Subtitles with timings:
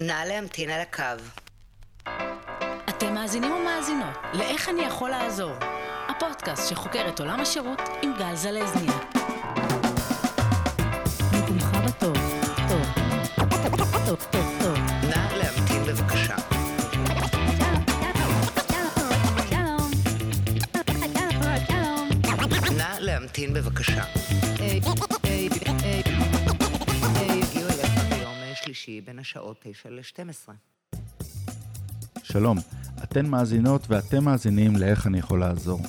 [0.00, 1.22] נא להמתין על הקו.
[2.88, 5.52] אתם מאזינים ומאזינות ל"איך אני יכול לעזור",
[6.08, 8.98] הפודקאסט שחוקר את עולם השירות עם גל זלזניה.
[11.86, 12.16] בטוב,
[12.68, 12.86] טוב,
[14.06, 14.78] טוב, טוב, טוב.
[15.02, 16.36] נא להמתין בבקשה.
[22.76, 24.02] נא להמתין בבקשה.
[28.86, 30.52] שלישי בין השעות 9 ל-12.
[32.22, 32.58] שלום,
[33.02, 35.80] אתן מאזינות ואתם מאזינים לאיך אני יכול לעזור.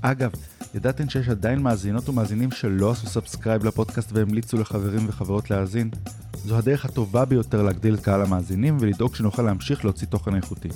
[0.00, 0.30] אגב,
[0.74, 5.90] ידעתם שיש עדיין מאזינות ומאזינים שלא עשו subscribe לפודקאסט והמליצו לחברים וחברות להאזין?
[6.34, 10.68] זו הדרך הטובה ביותר להגדיל את קהל המאזינים ולדאוג שנוכל להמשיך להוציא תוכן איכותי.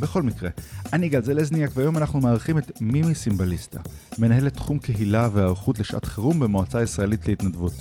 [0.00, 0.50] בכל מקרה,
[0.92, 3.80] אני גל זלזניאק והיום אנחנו מארחים את מימי סימבליסטה,
[4.18, 7.72] מנהלת תחום קהילה והיערכות לשעת חירום במועצה הישראלית להתנדבות.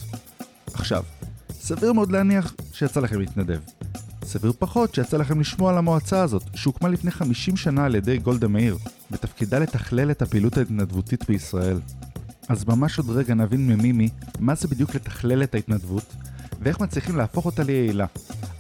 [0.74, 1.04] עכשיו,
[1.52, 3.60] סביר מאוד להניח שיצא לכם להתנדב.
[4.24, 8.48] סביר פחות שיצא לכם לשמוע על המועצה הזאת, שהוקמה לפני 50 שנה על ידי גולדה
[8.48, 8.78] מאיר,
[9.12, 11.80] בתפקידה לתכלל את הפעילות ההתנדבותית בישראל.
[12.50, 14.10] אז ממש עוד רגע נבין ממימי
[14.40, 16.16] מה זה בדיוק לתכלל את ההתנדבות,
[16.62, 18.06] ואיך מצליחים להפוך אותה ליעילה,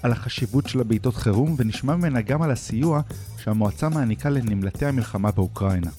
[0.04, 3.02] על החשיבות שלה בעיתות חירום, ונשמע ממנה גם על הסיוע
[3.38, 5.92] שהמועצה מעניקה לנמלטי המלחמה באוקראינה.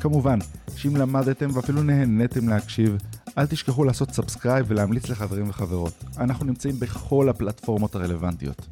[0.00, 0.38] כמובן,
[0.76, 2.96] שאם למדתם ואפילו נהניתם להקשיב,
[3.38, 6.04] אל תשכחו לעשות subscribe ולהמליץ לחברים וחברות.
[6.18, 8.66] אנחנו נמצאים בכל הפלטפורמות הרלוונטיות.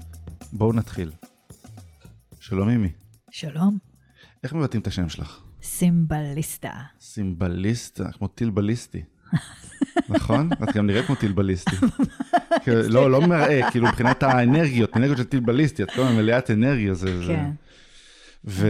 [0.53, 1.11] בואו נתחיל.
[2.41, 2.89] שלום מימי,
[3.31, 3.79] שלום,
[4.45, 5.41] איך מבטאים את השם שלך?
[5.63, 6.73] סימבליסטה.
[7.01, 9.03] סימבליסטה, כמו טיל בליסטי.
[10.09, 10.51] נכון?
[10.53, 11.77] את גם נראית כמו טיל בליסטי.
[12.67, 16.95] לא, לא מראה, כאילו מבחינת האנרגיות, אנרגיות של טיל בליסטי, את כל הזמן מלאת אנרגיה.
[16.95, 17.33] זה, זה...
[17.33, 17.51] כן.
[18.45, 18.67] ו...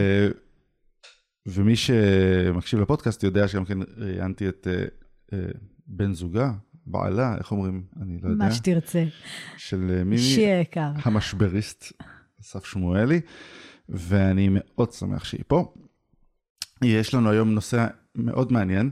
[1.47, 4.85] ומי שמקשיב לפודקאסט יודע שגם כן ראיינתי את אה,
[5.33, 5.39] אה,
[5.87, 6.53] בן זוגה,
[6.87, 7.85] בעלה, איך אומרים?
[8.03, 8.45] אני לא יודע.
[8.45, 9.05] מה שתרצה.
[9.57, 10.91] של אה, מימי, אישי יקר.
[10.95, 11.93] המשבריסט,
[12.41, 13.21] אסף שמואלי,
[13.89, 15.73] ואני מאוד שמח שהיא פה.
[16.85, 18.91] יש לנו היום נושא מאוד מעניין,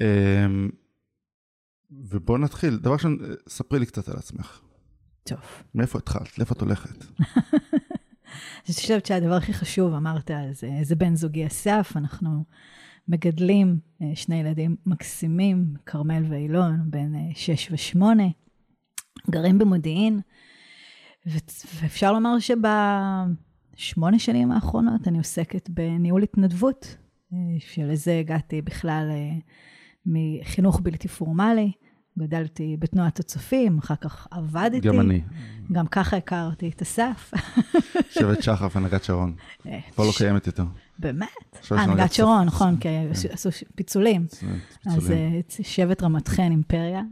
[0.00, 0.70] אמ,
[1.90, 2.76] ובואו נתחיל.
[2.76, 4.60] דבר ראשון, אה, ספרי לי קצת על עצמך.
[5.24, 5.38] טוב.
[5.74, 6.38] מאיפה התחלת?
[6.38, 7.04] לאיפה את הולכת?
[8.66, 12.44] אני חושבת שהדבר הכי חשוב, אמרת, זה, זה בן זוגי אסף, אנחנו
[13.08, 18.26] מגדלים אה, שני ילדים מקסימים, כרמל ואילון, בן אה, שש ושמונה,
[19.30, 20.20] גרים במודיעין,
[21.26, 21.38] ו-
[21.74, 26.96] ואפשר לומר שבשמונה שנים האחרונות אני עוסקת בניהול התנדבות,
[27.32, 29.10] אה, שלזה הגעתי בכלל
[30.06, 31.72] מחינוך בלתי פורמלי.
[32.18, 34.80] גדלתי בתנועת הצופים, אחר כך עבדתי.
[34.80, 35.20] גם אני.
[35.72, 37.32] גם ככה הכרתי את אסף.
[38.10, 39.34] שבט שחף, הנהגת שרון.
[39.66, 40.64] אה, כבר לא קיימת יותר.
[40.98, 41.28] באמת?
[41.96, 43.06] רק שרון, נכון, כי כן.
[43.32, 44.26] עשו- פיצולים.
[44.86, 45.10] אז.
[45.10, 47.02] אה, שבט רמת חן, אימפריה.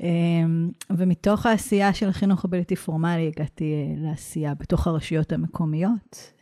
[0.00, 6.32] אמ, ומתוך העשייה של החינוך הבלתי פורמלי הגעתי אה, לעשייה בתוך הרשויות המקומיות.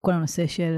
[0.00, 0.76] כל הנושא של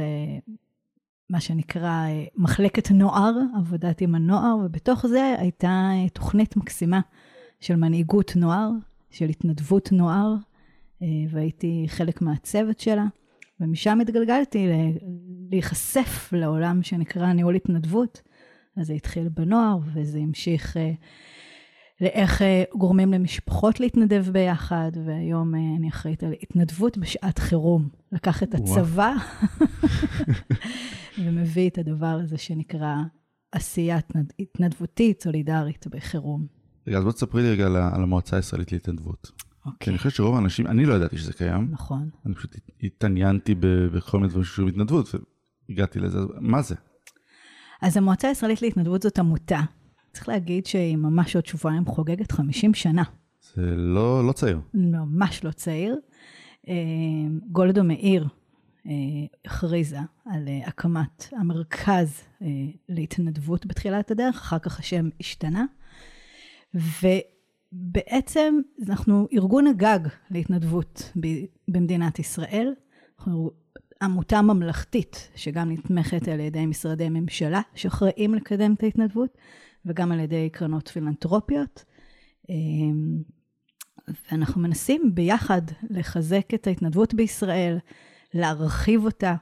[1.31, 7.01] מה שנקרא אה, מחלקת נוער, עבודת עם הנוער, ובתוך זה הייתה אה, תוכנית מקסימה
[7.61, 8.71] של מנהיגות נוער,
[9.11, 10.35] של התנדבות נוער,
[11.03, 13.05] אה, והייתי חלק מהצוות שלה.
[13.61, 14.67] ומשם התגלגלתי
[15.51, 18.23] להיחשף לעולם שנקרא ניהול התנדבות.
[18.77, 20.77] אז זה התחיל בנוער, וזה המשיך
[22.01, 22.43] לאיך
[22.75, 28.00] גורמים למשפחות להתנדב ביחד, והיום אני אחראית על התנדבות בשעת חירום.
[28.13, 28.55] לקח את.
[28.55, 29.15] הצבא
[31.25, 32.95] ומביא את הדבר הזה שנקרא
[33.53, 36.47] עשייה התנד- התנדבותית, סולידרית בחירום.
[36.87, 39.31] רגע, אז בוא תספרי לי רגע על המועצה הישראלית להתנדבות.
[39.35, 42.11] כי אוקיי, אני חושב שרוב האנשים, אני לא ידעתי שזה קיים, נכון.
[42.27, 43.55] אני פשוט התעניינתי
[43.95, 45.15] בכל מיני דברים שקשורים להתנדבות,
[45.69, 46.75] והגעתי לזה, מה זה?
[47.83, 49.61] אז המועצה הישראלית להתנדבות זאת עמותה.
[50.13, 53.03] צריך להגיד שהיא ממש עוד שבועיים חוגגת 50 שנה.
[53.55, 54.61] זה לא לא צעיר.
[54.75, 55.97] ממש לא צעיר.
[56.69, 56.75] אה,
[57.53, 58.29] גולדו מאיר
[58.87, 58.93] אה,
[59.45, 62.47] הכריזה על אה, הקמת המרכז אה,
[62.89, 65.65] להתנדבות בתחילת הדרך, אחר כך השם השתנה.
[66.75, 68.55] ובעצם
[68.89, 71.13] אנחנו ארגון הגג להתנדבות
[71.69, 72.75] במדינת ישראל.
[73.19, 73.51] אנחנו
[74.03, 79.39] עמותה ממלכתית שגם נתמכת על ידי משרדי ממשלה שאחראים לקדם את ההתנדבות
[79.87, 81.85] וגם על ידי קרנות פילנטרופיות.
[84.09, 87.79] ואנחנו מנסים ביחד לחזק את ההתנדבות בישראל,
[88.35, 89.35] להרחיב אותה.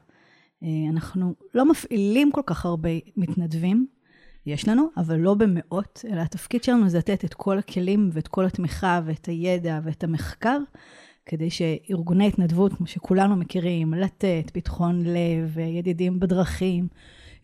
[0.62, 3.86] אה, אנחנו לא מפעילים כל כך הרבה מתנדבים,
[4.46, 8.44] יש לנו, אבל לא במאות, אלא התפקיד שלנו זה לתת את כל הכלים ואת כל
[8.44, 10.58] התמיכה ואת הידע ואת המחקר,
[11.26, 16.88] כדי שארגוני התנדבות, כמו שכולנו מכירים, לתת, פתחון לב, ידידים בדרכים,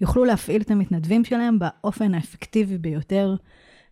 [0.01, 3.35] יוכלו להפעיל את המתנדבים שלהם באופן האפקטיבי ביותר,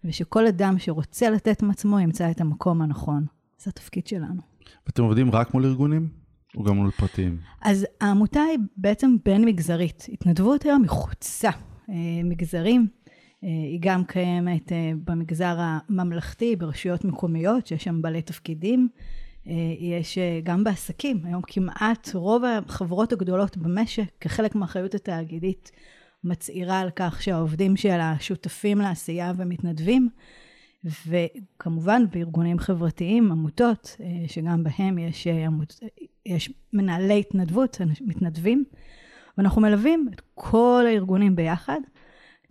[0.05, 3.27] ושכל אדם שרוצה לתת מעצמו ימצא את המקום הנכון.
[3.59, 4.43] זה התפקיד שלנו.
[4.87, 6.09] ואתם עובדים רק מול ארגונים?
[6.57, 7.39] או גם מול פרטיים?
[7.63, 10.07] אז העמותה היא בעצם בין מגזרית.
[10.13, 11.51] התנדבות היום היא חוצה
[11.89, 11.95] אה,
[12.25, 12.87] מגזרים.
[13.45, 18.89] אה, היא גם קיימת אה, במגזר הממלכתי, ברשויות מקומיות, שיש שם בעלי תפקידים.
[19.79, 25.73] יש גם בעסקים, היום כמעט רוב החברות הגדולות במשק, כחלק מהאחריות התאגידית,
[26.25, 30.09] מצהירה על כך שהעובדים שלה שותפים לעשייה ומתנדבים.
[31.07, 33.97] וכמובן בארגונים חברתיים, עמותות,
[34.27, 35.81] שגם בהם יש, עמות,
[36.27, 38.65] יש מנהלי התנדבות, מתנדבים,
[39.39, 41.81] ואנחנו מלווים את כל הארגונים ביחד.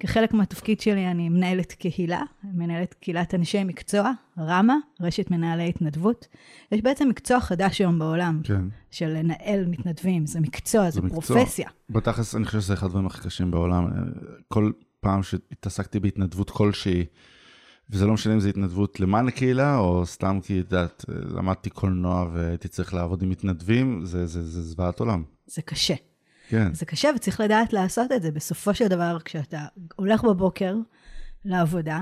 [0.01, 6.27] כחלק מהתפקיד שלי אני מנהלת קהילה, מנהלת קהילת אנשי מקצוע, רמה, רשת מנהלי התנדבות.
[6.71, 8.61] יש בעצם מקצוע חדש היום בעולם, כן.
[8.91, 11.69] של לנהל מתנדבים, זה מקצוע, זה, זה פרופסיה.
[11.89, 13.87] בתכלס, אני חושב שזה אחד הדברים הכי קשים בעולם.
[14.47, 17.05] כל פעם שהתעסקתי בהתנדבות כלשהי,
[17.89, 22.29] וזה לא משנה אם זה התנדבות למען הקהילה, או סתם כי, את יודעת, למדתי קולנוע
[22.33, 25.23] והייתי צריך לעבוד עם מתנדבים, זה, זה, זה זוועת עולם.
[25.47, 25.95] זה קשה.
[26.51, 26.73] כן.
[26.73, 28.31] זה קשה וצריך לדעת לעשות את זה.
[28.31, 29.65] בסופו של דבר, כשאתה
[29.95, 30.75] הולך בבוקר
[31.45, 32.01] לעבודה,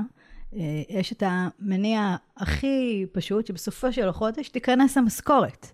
[0.55, 0.59] אה,
[0.89, 5.67] יש את המניע הכי פשוט, שבסופו של החודש תיכנס המשכורת.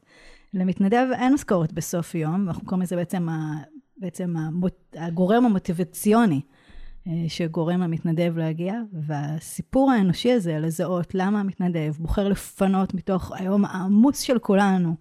[0.54, 3.54] למתנדב אין משכורת בסוף יום, ואנחנו קוראים לזה בעצם, ה,
[3.98, 6.42] בעצם המוט, הגורם המוטיבציוני
[7.08, 14.20] אה, שגורם למתנדב להגיע, והסיפור האנושי הזה, לזהות למה המתנדב בוחר לפנות מתוך היום העמוס
[14.20, 14.96] של כולנו,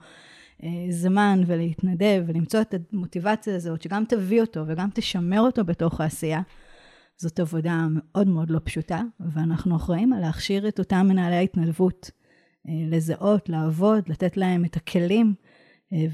[0.90, 6.40] זמן ולהתנדב ולמצוא את המוטיבציה הזאת, שגם תביא אותו וגם תשמר אותו בתוך העשייה,
[7.16, 12.10] זאת עבודה מאוד מאוד לא פשוטה, ואנחנו אחראים על להכשיר את אותם מנהלי ההתנדבות,
[12.68, 15.34] אה, לזהות, לעבוד, לתת להם את הכלים,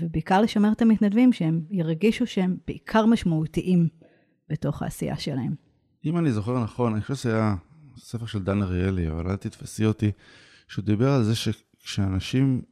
[0.01, 3.89] ובעיקר לשמר את המתנדבים שהם ירגישו שהם בעיקר משמעותיים
[4.49, 5.55] בתוך העשייה שלהם.
[6.05, 7.55] אם אני זוכר נכון, אני חושב שזה היה
[7.97, 10.11] ספר של דן אריאלי, אבל אל תתפסי אותי,
[10.69, 12.63] שהוא דיבר על זה שכשאנשים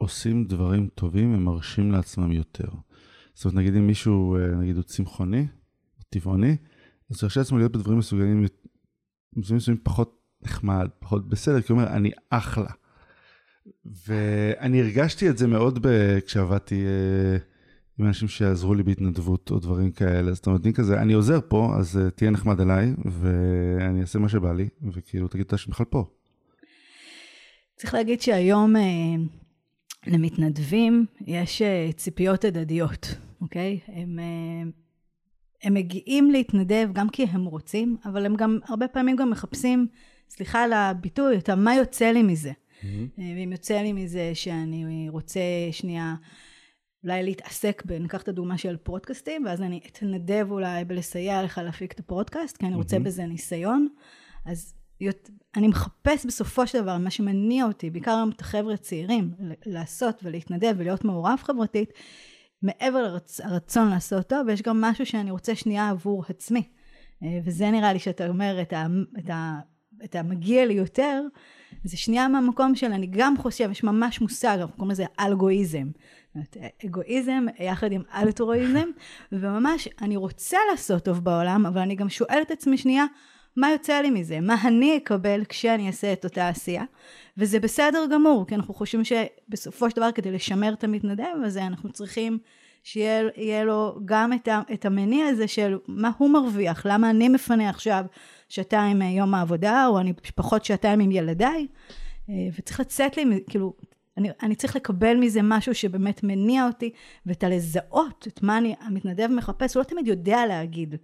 [0.00, 2.68] עושים דברים טובים, הם מרשים לעצמם יותר.
[3.34, 5.46] זאת אומרת, נגיד אם מישהו, אה, נגיד הוא צמחוני,
[5.98, 6.56] או טבעוני,
[7.10, 8.46] אז הוא ירשה לעצמו להיות בדברים מסוגלים,
[9.36, 12.70] מסוימים פחות נחמד, פחות בסדר, כי הוא אומר, אני אחלה.
[14.06, 16.18] ואני הרגשתי את זה מאוד ב...
[16.26, 17.38] כשעבדתי אה,
[17.98, 20.32] עם אנשים שיעזרו לי בהתנדבות או דברים כאלה.
[20.32, 24.28] זאת אומרת, אני כזה, אני עוזר פה, אז uh, תהיה נחמד אליי, ואני אעשה מה
[24.28, 26.04] שבא לי, וכאילו, תגיד אתה שבכלל פה.
[27.76, 28.76] צריך להגיד שהיום
[30.06, 33.80] למתנדבים יש uh, ציפיות הדדיות, אוקיי?
[33.86, 34.72] הם, uh,
[35.62, 39.86] הם מגיעים להתנדב גם כי הם רוצים, אבל הם גם הרבה פעמים גם מחפשים,
[40.30, 42.52] סליחה על הביטוי, את מה יוצא לי מזה.
[42.52, 43.18] Mm-hmm.
[43.18, 46.14] ואם יוצא לי מזה שאני רוצה שנייה...
[47.04, 47.92] אולי להתעסק ב...
[47.92, 52.66] ניקח את הדוגמה של פודקאסטים, ואז אני אתנדב אולי בלסייע לך להפיק את הפודקאסט, כי
[52.66, 53.00] אני רוצה mm-hmm.
[53.00, 53.88] בזה ניסיון.
[54.46, 54.74] אז
[55.56, 59.34] אני מחפש בסופו של דבר, מה שמניע אותי, בעיקר את החבר'ה הצעירים,
[59.66, 61.92] לעשות ולהתנדב ולהיות מעורב חברתית,
[62.62, 66.62] מעבר לרצון לעשות טוב, יש גם משהו שאני רוצה שנייה עבור עצמי.
[67.22, 68.86] אה, וזה נראה לי שאתה אומר את, ה,
[69.18, 69.58] את, ה,
[70.04, 71.22] את המגיע לי יותר,
[71.84, 75.88] זה שנייה מהמקום של אני גם חושב, יש ממש מושג, אנחנו קוראים לזה אלגואיזם.
[76.86, 78.88] אגואיזם יחד עם אלטרואיזם,
[79.32, 83.04] וממש אני רוצה לעשות טוב בעולם, אבל אני גם שואלת את עצמי שנייה,
[83.60, 84.40] מה יוצא לי מזה?
[84.40, 86.84] מה אני אקבל כשאני אעשה את אותה עשייה?
[87.36, 91.92] וזה בסדר גמור, כי אנחנו חושבים שבסופו של דבר כדי לשמר את המתנדב הזה, אנחנו
[91.92, 92.38] צריכים
[92.82, 97.68] שיהיה לו גם את, ה, את המניע הזה של מה הוא מרוויח, למה אני מפנה
[97.68, 98.04] עכשיו
[98.48, 101.66] שעתיים מיום העבודה, או אני פחות שעתיים עם ילדיי,
[102.28, 103.74] אה, וצריך לצאת לי, כאילו,
[104.16, 106.90] אני, אני צריך לקבל מזה משהו שבאמת מניע אותי,
[107.26, 110.94] ואת הלזהות, את מה אני, המתנדב מחפש, הוא לא תמיד יודע להגיד.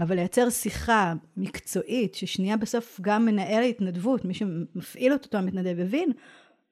[0.00, 6.12] אבל לייצר שיחה מקצועית, ששנייה בסוף גם מנהל ההתנדבות, מי שמפעיל אותו המתנדב, הבין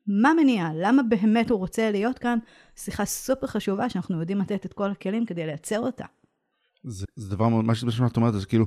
[0.06, 2.38] מה מניע, למה באמת הוא רוצה להיות כאן,
[2.76, 6.04] שיחה סופר חשובה שאנחנו יודעים לתת את כל הכלים כדי לייצר אותה.
[6.84, 8.66] זה, זה דבר מאוד, מה שאת אומרת זה כאילו,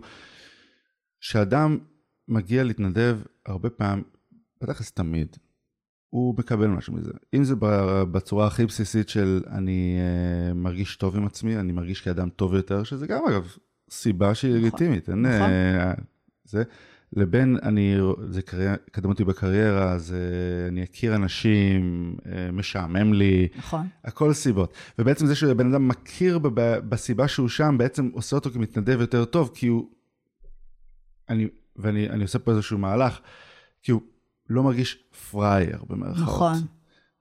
[1.20, 1.78] שאדם
[2.28, 4.04] מגיע להתנדב הרבה פעמים,
[4.62, 5.38] בטח תמיד,
[6.10, 7.12] הוא מקבל משהו מזה.
[7.34, 7.56] אם זה
[8.12, 12.84] בצורה הכי בסיסית של אני uh, מרגיש טוב עם עצמי, אני מרגיש כאדם טוב יותר,
[12.84, 13.56] שזה גם אגב
[13.92, 15.10] סיבה שהיא נכון, לגיטימית.
[15.10, 15.50] אין, נכון.
[15.50, 16.02] Uh,
[16.46, 16.64] זה,
[17.14, 17.96] לבין אני,
[18.30, 20.12] זה קריירה, קדם אותי בקריירה, uh,
[20.68, 23.88] אני אכיר אנשים, uh, משעמם לי, נכון.
[24.04, 24.74] הכל סיבות.
[25.00, 26.50] ובעצם זה שבן אדם מכיר ב,
[26.90, 29.90] בסיבה שהוא שם, בעצם עושה אותו כמתנדב יותר טוב, כי הוא,
[31.30, 33.20] אני, ואני עושה פה איזשהו מהלך,
[33.82, 34.02] כי הוא
[34.50, 36.24] לא מרגיש פראייר במרכאות.
[36.24, 36.54] נכון.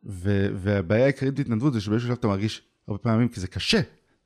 [0.07, 3.81] ו- והבעיה העיקרית בהתנדבות זה שבאיזשהו שלב אתה מרגיש הרבה פעמים, כי זה קשה.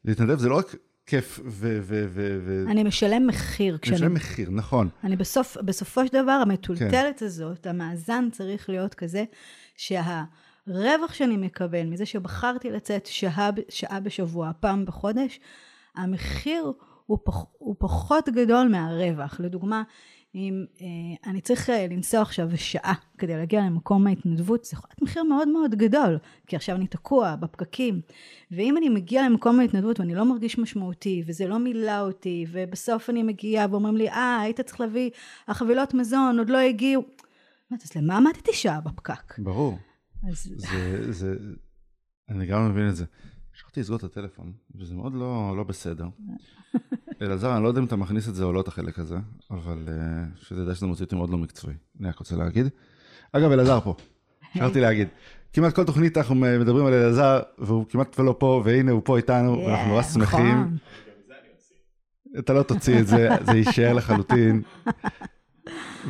[0.04, 1.78] להתנדב זה לא רק כיף ו...
[1.82, 3.78] ו, ו, ו אני משלם מחיר.
[3.86, 4.88] אני משלם מחיר, נכון.
[5.04, 7.26] אני בסוף, בסופו של דבר, המטולטלת כן.
[7.26, 9.24] הזאת, המאזן צריך להיות כזה,
[9.76, 15.40] שהרווח שאני מקבל מזה שבחרתי לצאת שעה, שעה בשבוע, פעם בחודש,
[15.96, 16.72] המחיר
[17.06, 19.40] הוא, פח, הוא פחות גדול מהרווח.
[19.40, 19.82] לדוגמה,
[20.34, 25.02] אם אה, אני צריך אה, לנסוע עכשיו שעה כדי להגיע למקום ההתנדבות, זה יכול להיות
[25.02, 28.00] מחיר מאוד מאוד גדול, כי עכשיו אני תקוע בפקקים.
[28.50, 33.22] ואם אני מגיע למקום ההתנדבות ואני לא מרגיש משמעותי, וזה לא מילא אותי, ובסוף אני
[33.22, 35.10] מגיעה ואומרים לי, אה, היית צריך להביא,
[35.48, 37.02] החבילות מזון עוד לא הגיעו.
[37.72, 39.38] אז למה עמדתי שעה בפקק?
[39.38, 39.78] ברור.
[40.30, 40.52] אז...
[40.56, 41.34] זה, זה,
[42.28, 43.04] אני גם מבין את זה.
[43.52, 46.06] שכחתי לסגור את הטלפון, וזה מאוד לא, לא בסדר.
[47.22, 49.16] אלעזר, אני לא יודע אם אתה מכניס את זה או לא, את החלק הזה,
[49.50, 51.74] אבל uh, שתדע שזה מוציא אותי מאוד לא מקצועי.
[52.00, 52.66] אני רק רוצה להגיד.
[53.32, 53.94] אגב, אלעזר פה,
[54.54, 55.08] שכחתי להגיד.
[55.52, 59.64] כמעט כל תוכנית אנחנו מדברים על אלעזר, והוא כמעט ולא פה, והנה הוא פה איתנו,
[59.66, 60.46] ואנחנו נורא שמחים.
[60.46, 60.76] נכון.
[62.38, 64.62] אתה לא תוציא את זה, זה יישאר לחלוטין,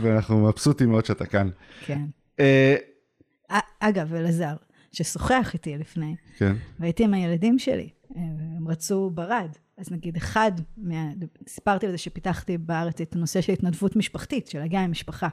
[0.03, 1.49] ואנחנו מבסוטים מאוד שאתה כאן.
[1.85, 2.01] כן.
[2.39, 4.55] Uh, אגב, אלעזר,
[4.93, 6.57] ששוחח איתי לפני, כן.
[6.81, 9.49] והייתי עם הילדים שלי, הם רצו ברד.
[9.79, 11.11] אז נגיד אחד, מה...
[11.49, 15.29] סיפרתי על זה שפיתחתי בארץ את הנושא של התנדבות משפחתית, של להגיע עם משפחה.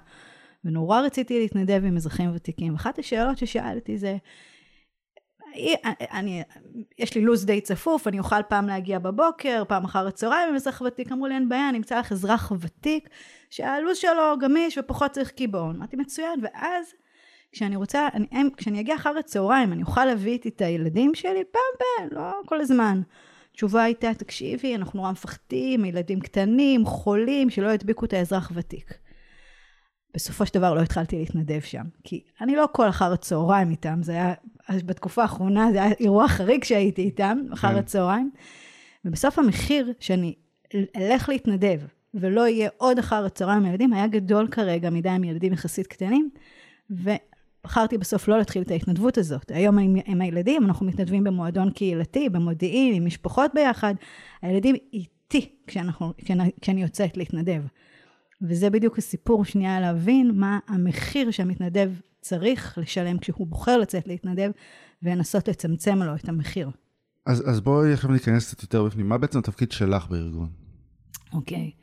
[0.66, 2.76] ונורא רציתי להתנדב עם אזרחים ותיקים.
[2.76, 4.18] אחת השאלות ששאלתי זה,
[6.12, 6.44] אני,
[7.00, 10.82] יש לי לו"ז די צפוף, אני אוכל פעם להגיע בבוקר, פעם אחר הצהריים עם אזרח
[10.82, 13.10] ותיק, אמרו לי אין בעיה, אני אמצא לך אזרח ותיק
[13.50, 15.76] שהלו"ז שלו גמיש ופחות צריך קיבעון.
[15.76, 16.94] אמרתי מצוין, ואז
[17.52, 22.10] כשאני רוצה, אני, כשאני אגיע אחר הצהריים, אני אוכל להביא איתי את הילדים שלי פעם
[22.10, 22.14] ב...
[22.14, 23.02] לא כל הזמן.
[23.60, 28.94] התשובה הייתה, תקשיבי, אנחנו נורא מפחדים, ילדים קטנים, חולים, שלא ידביקו את האזרח ותיק.
[30.14, 34.12] בסופו של דבר לא התחלתי להתנדב שם, כי אני לא כל אחר הצהריים איתם, זה
[34.12, 34.34] היה,
[34.86, 37.76] בתקופה האחרונה זה היה אירוע חריג שהייתי איתם, אחר כן.
[37.76, 38.32] הצהריים,
[39.06, 40.36] ובסוף המחיר שאני
[40.96, 41.80] אלך להתנדב,
[42.14, 46.30] ולא יהיה עוד אחר הצהריים עם ילדים, היה גדול כרגע מדי עם ילדים יחסית קטנים,
[46.92, 47.10] ו...
[47.64, 49.52] בחרתי בסוף לא להתחיל את ההתנדבות הזאת.
[49.52, 53.94] היום עם, עם הילדים, אנחנו מתנדבים במועדון קהילתי, במודיעין, עם משפחות ביחד.
[54.42, 57.62] הילדים איתי כשאנחנו, כשאני, כשאני יוצאת להתנדב.
[58.42, 64.52] וזה בדיוק הסיפור, שנייה להבין מה המחיר שהמתנדב צריך לשלם כשהוא בוחר לצאת להתנדב,
[65.04, 66.70] ולנסות לצמצם לו את המחיר.
[67.26, 69.10] אז, אז בואי עכשיו ניכנס קצת יותר בפנים.
[69.10, 70.50] מה בעצם התפקיד שלך בארגון?
[71.34, 71.72] אוקיי.
[71.76, 71.80] Okay.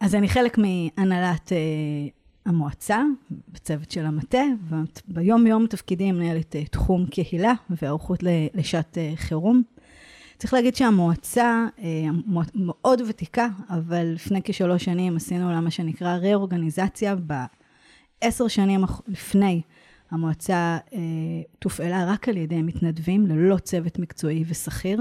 [0.00, 1.58] אז אני חלק מהנהלת אה,
[2.48, 3.02] המועצה,
[3.48, 4.42] בצוות של המטה,
[5.08, 8.20] וביום יום תפקידי מנהלת אה, תחום קהילה והיערכות
[8.54, 9.62] לשעת אה, חירום.
[10.38, 12.04] צריך להגיד שהמועצה אה,
[12.54, 17.14] מאוד ותיקה, אבל לפני כשלוש שנים עשינו לה מה שנקרא רה-אורגניזציה.
[18.22, 19.62] בעשר שנים לפני
[20.10, 20.78] המועצה
[21.58, 25.00] תופעלה רק על ידי מתנדבים, ללא צוות מקצועי ושכיר.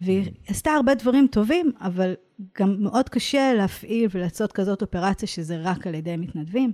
[0.00, 2.14] והיא עשתה הרבה דברים טובים, אבל
[2.58, 6.72] גם מאוד קשה להפעיל ולעשות כזאת אופרציה שזה רק על ידי מתנדבים.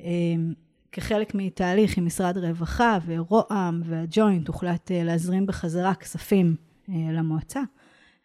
[0.00, 0.52] אמ,
[0.94, 6.56] כחלק מתהליך עם משרד רווחה ורוה"מ והג'וינט הוחלט אה, להזרים בחזרה כספים
[6.88, 7.60] אה, למועצה.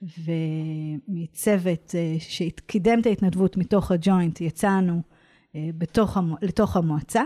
[0.02, 5.02] ומצוות אה, שקידם את ההתנדבות מתוך הג'וינט יצאנו
[5.56, 7.24] בתוך, לתוך המועצה.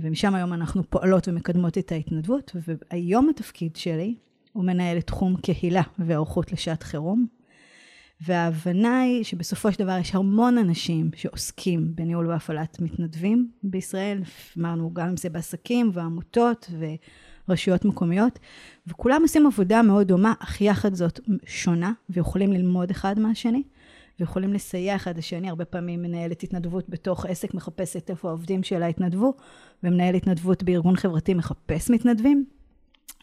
[0.00, 4.14] ומשם היום אנחנו פועלות ומקדמות את ההתנדבות, והיום התפקיד שלי
[4.56, 7.26] הוא מנהל תחום קהילה והיערכות לשעת חירום.
[8.20, 14.22] וההבנה היא שבסופו של דבר יש המון אנשים שעוסקים בניהול והפעלת מתנדבים בישראל,
[14.58, 16.70] אמרנו גם אם זה בעסקים ועמותות
[17.48, 18.38] ורשויות מקומיות,
[18.86, 23.62] וכולם עושים עבודה מאוד דומה, אך יחד זאת שונה, ויכולים ללמוד אחד מהשני,
[24.20, 29.34] ויכולים לסייע אחד לשני, הרבה פעמים מנהלת התנדבות בתוך עסק מחפשת איפה העובדים שלה התנדבו,
[29.82, 32.44] ומנהל התנדבות בארגון חברתי מחפש מתנדבים,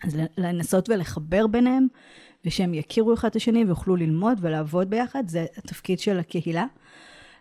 [0.04, 1.88] אז לנסות ולחבר ביניהם,
[2.46, 6.66] ושהם יכירו אחד את השני ויוכלו ללמוד ולעבוד ביחד, זה התפקיד של הקהילה.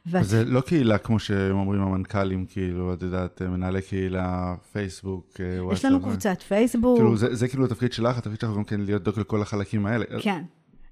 [0.06, 0.24] ואת...
[0.24, 5.78] זה לא קהילה כמו שהם אומרים המנכ"לים, כאילו, את יודעת, מנהלי קהילה, פייסבוק, וואטסאפ.
[5.78, 6.98] יש לנו קבוצת פייסבוק.
[6.98, 10.04] כאילו, זה, זה כאילו התפקיד שלך, התפקיד שלך גם כן להיות דוק לכל החלקים האלה.
[10.22, 10.42] כן.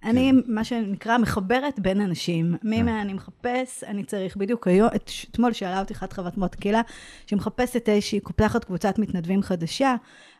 [0.05, 0.53] אני, כן.
[0.55, 2.57] מה שנקרא, מחברת בין אנשים.
[2.63, 2.85] מי כן.
[2.85, 4.37] מה אני מחפש, אני צריך.
[4.37, 4.89] בדיוק היום,
[5.31, 6.81] אתמול שאלה אותי אחת חברת מות קהילה,
[7.27, 9.97] שמחפשת איזושהי, פותחת קבוצת מתנדבים חדשה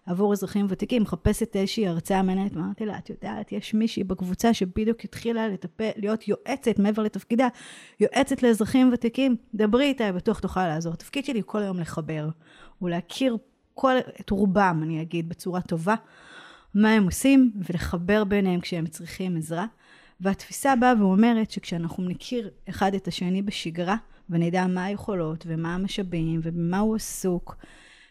[0.07, 2.57] עבור אזרחים ותיקים, מחפשת איזושהי הרצאה מעניינת.
[2.57, 7.49] אמרתי לה, את יודעת, יש מישהי בקבוצה שבדיוק התחילה לטפל, להיות יועצת מעבר לתפקידה,
[8.01, 10.93] יועצת לאזרחים ותיקים, דברי איתה, בטוח תוכל לעזור.
[10.93, 12.29] התפקיד שלי כל היום לחבר,
[12.83, 13.37] ולהכיר
[13.75, 15.95] כל, את רובם, אני אגיד, בצורה טובה.
[16.75, 19.67] מה הם עושים ולחבר ביניהם כשהם צריכים עזרה.
[20.21, 23.97] והתפיסה באה ואומרת שכשאנחנו נכיר אחד את השני בשגרה
[24.31, 27.57] ונדע מה היכולות ומה המשאבים ובמה הוא עסוק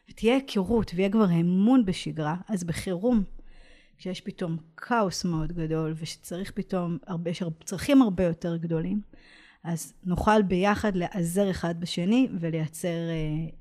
[0.10, 3.24] ותהיה היכרות ויהיה כבר אמון בשגרה, אז בחירום
[3.98, 9.02] כשיש פתאום כאוס מאוד גדול ושצריך פתאום הרבה, יש צרכים הרבה יותר גדולים,
[9.64, 13.14] אז נוכל ביחד להיעזר אחד בשני ולייצר אה,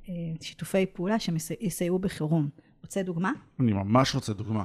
[0.08, 2.48] אה, שיתופי פעולה שיסייעו בחירום.
[2.82, 3.32] רוצה דוגמה?
[3.60, 4.64] אני ממש רוצה דוגמה.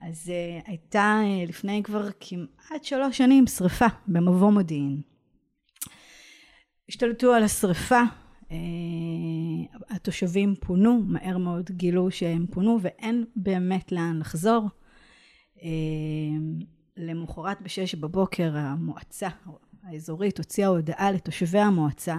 [0.00, 5.00] אז אה, הייתה אה, לפני כבר כמעט שלוש שנים שריפה במבוא מודיעין.
[6.88, 8.00] השתלטו על השריפה,
[8.50, 8.56] אה,
[9.88, 14.68] התושבים פונו, מהר מאוד גילו שהם פונו ואין באמת לאן לחזור.
[15.62, 15.68] אה,
[16.96, 19.28] למחרת בשש בבוקר המועצה
[19.82, 22.16] האזורית הוציאה הודעה לתושבי המועצה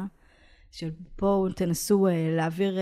[0.71, 2.07] של בואו תנסו
[2.37, 2.77] להעביר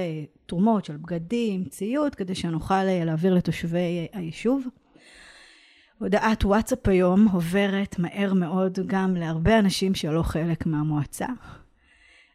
[0.45, 4.67] תרומות של בגדים, ציוד, כדי שנוכל להעביר לתושבי היישוב.
[5.99, 11.27] הודעת וואטסאפ היום עוברת מהר מאוד גם להרבה אנשים שלא חלק מהמועצה.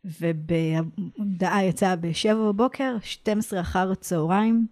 [0.05, 4.67] ובהודעה יצאה ב-7 בבוקר, 12 אחר הצהריים,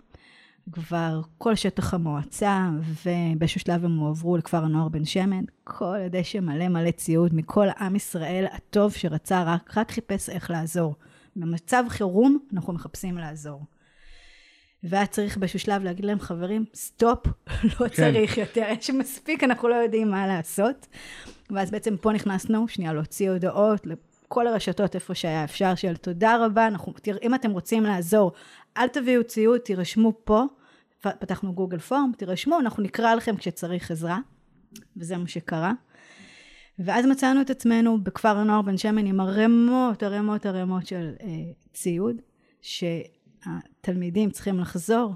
[0.72, 6.68] כבר כל שטח המועצה, ובאיזשהו שלב הם הועברו לכפר הנוער בן שמן, כל הדשא מלא
[6.68, 10.94] מלא ציוד מכל עם ישראל הטוב שרצה, רק, רק חיפש איך לעזור.
[11.36, 13.64] במצב חירום אנחנו מחפשים לעזור.
[14.82, 17.26] והיה צריך באיזשהו שלב להגיד להם, חברים, סטופ,
[17.64, 17.88] לא כן.
[17.88, 20.86] צריך יותר, יש מספיק, אנחנו לא יודעים מה לעשות.
[21.50, 23.86] ואז בעצם פה נכנסנו, שנייה, להוציא הודעות,
[24.28, 28.32] כל הרשתות איפה שהיה אפשר, של תודה רבה, אנחנו, תרא, אם אתם רוצים לעזור,
[28.76, 30.44] אל תביאו ציוד, תירשמו פה,
[31.00, 34.18] פתחנו גוגל פורם, תירשמו, אנחנו נקרא לכם כשצריך עזרה,
[34.96, 35.72] וזה מה שקרה.
[36.78, 41.28] ואז מצאנו את עצמנו בכפר הנוער בן שמן עם ערימות, ערימות, ערימות של אה,
[41.72, 42.16] ציוד,
[43.44, 45.14] שהתלמידים צריכים לחזור,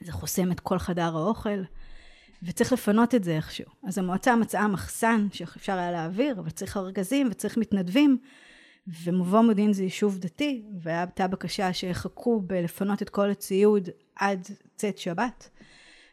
[0.00, 1.62] זה חוסם את כל חדר האוכל,
[2.42, 3.70] וצריך לפנות את זה איכשהו.
[3.86, 8.18] אז המועצה מצאה מחסן שאפשר היה להעביר, אבל צריך ארגזים וצריך מתנדבים,
[9.04, 15.50] ומבוא מודיעין זה יישוב דתי, והייתה בקשה שיחכו בלפנות את כל הציוד עד צאת שבת.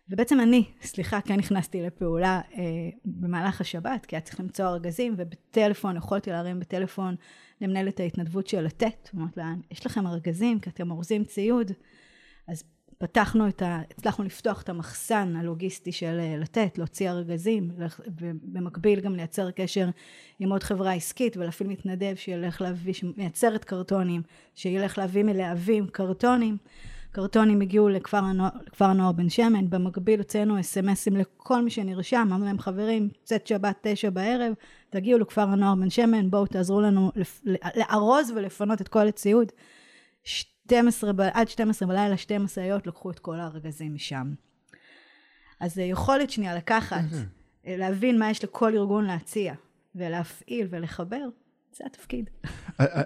[0.10, 2.62] ובעצם אני, סליחה, כן נכנסתי לפעולה אה,
[3.06, 7.16] במהלך השבת, כי היה צריך למצוא ארגזים, ובטלפון, יכולתי להרים בטלפון
[7.62, 11.72] למנהלת ההתנדבות של לתת, אמרת לה, יש לכם ארגזים, כי אתם אורזים ציוד,
[12.48, 12.64] אז
[12.98, 13.82] פתחנו את ה...
[13.92, 17.72] הצלחנו לפתוח את המחסן הלוגיסטי של אה, לתת, להוציא ארגזים,
[18.08, 19.90] ובמקביל גם לייצר קשר
[20.40, 24.22] עם עוד חברה עסקית ולהפעיל מתנדב שילך להביא, שמייצרת קרטונים,
[24.56, 26.58] שילך להביא מלהבים קרטונים.
[27.16, 32.46] קרטונים הגיעו לכפר הנוער, לכפר הנוער בן שמן, במקביל הוצאנו אס.אם.אסים לכל מי שנרשם, אמרנו
[32.46, 34.54] להם חברים, צאת שבת תשע בערב,
[34.90, 37.12] תגיעו לכפר הנוער בן שמן, בואו תעזרו לנו
[37.76, 39.52] לארוז ולפנות את כל הציוד.
[40.24, 44.34] 12, עד 12 בלילה, שתי משאיות לקחו את כל הארגזים משם.
[45.60, 47.04] אז יכולת שנייה לקחת,
[47.68, 49.54] אה, להבין מה יש לכל ארגון להציע,
[49.96, 51.28] ולהפעיל ולחבר,
[51.72, 52.30] זה התפקיד.
[52.80, 53.02] אה, אה,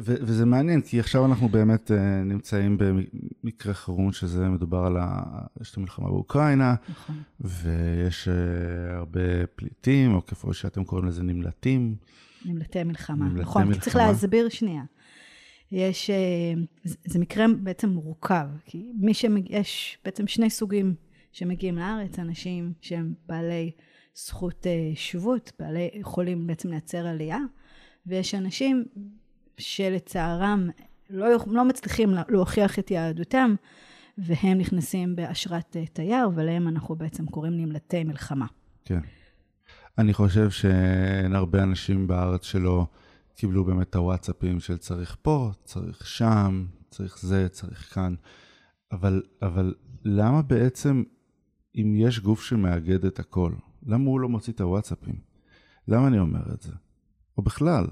[0.00, 1.90] וזה מעניין, כי עכשיו אנחנו באמת
[2.24, 5.22] נמצאים במקרה חירום, שזה מדובר על ה...
[5.60, 7.22] יש את המלחמה באוקראינה, נכון.
[7.40, 8.28] ויש
[8.90, 11.94] הרבה פליטים, או כפי שאתם קוראים לזה נמלטים.
[12.44, 13.82] נמלטי מלחמה, נמלטי נכון, מלחמה.
[13.82, 14.82] צריך להסביר שנייה.
[15.72, 16.52] יש, אה,
[16.84, 20.94] זה מקרה בעצם מורכב, כי מי שמגיע, יש בעצם שני סוגים
[21.32, 23.70] שמגיעים לארץ, אנשים שהם בעלי
[24.14, 27.38] זכות אה, שבות, בעלי, יכולים בעצם לייצר עלייה,
[28.06, 28.84] ויש אנשים
[29.58, 30.68] שלצערם
[31.10, 33.54] לא, לא מצליחים להוכיח את יהדותם,
[34.18, 38.46] והם נכנסים באשרת אה, תייר, ולהם אנחנו בעצם קוראים נמלטי מלחמה.
[38.84, 39.00] כן.
[39.98, 42.86] אני חושב שאין הרבה אנשים בארץ שלא...
[43.34, 48.14] קיבלו באמת את הוואטסאפים של צריך פה, צריך שם, צריך זה, צריך כאן.
[48.92, 51.02] אבל, אבל למה בעצם,
[51.76, 53.52] אם יש גוף שמאגד את הכל,
[53.86, 55.20] למה הוא לא מוציא את הוואטסאפים?
[55.88, 56.72] למה אני אומר את זה?
[57.38, 57.86] או בכלל,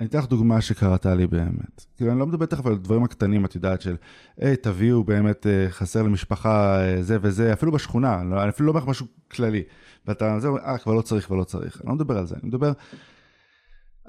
[0.00, 1.84] אני אתן לך דוגמה שקרתה לי באמת.
[1.96, 3.96] כאילו, אני לא מדבר תכף על הדברים הקטנים, את יודעת, של,
[4.36, 8.90] היי, תביאו באמת, אה, חסר למשפחה אה, זה וזה, אפילו בשכונה, אני אפילו לא אומר
[8.90, 9.62] משהו כללי.
[10.06, 11.80] ואתה, זהו, אה, כבר לא צריך כבר לא צריך.
[11.80, 12.72] אני לא מדבר על זה, אני מדבר...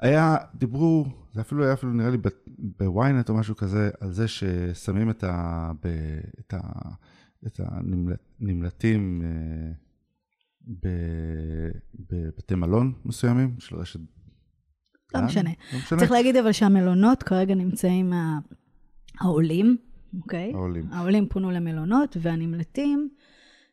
[0.02, 2.18] היה, דיברו, זה אפילו היה אפילו נראה לי
[2.58, 5.88] בוויינט או משהו כזה, על זה ששמים את, ה, ב,
[6.40, 6.60] את, ה,
[7.46, 7.60] את
[8.40, 9.72] הנמלטים אה,
[12.10, 14.00] בבתי מלון מסוימים של רשת...
[15.14, 15.50] לא משנה.
[15.72, 15.98] לא משנה.
[15.98, 18.12] צריך להגיד אבל שהמלונות כרגע נמצאים
[19.20, 19.76] העולים,
[20.22, 20.52] אוקיי?
[20.54, 20.88] העולים.
[20.92, 23.08] העולים פונו למלונות, והנמלטים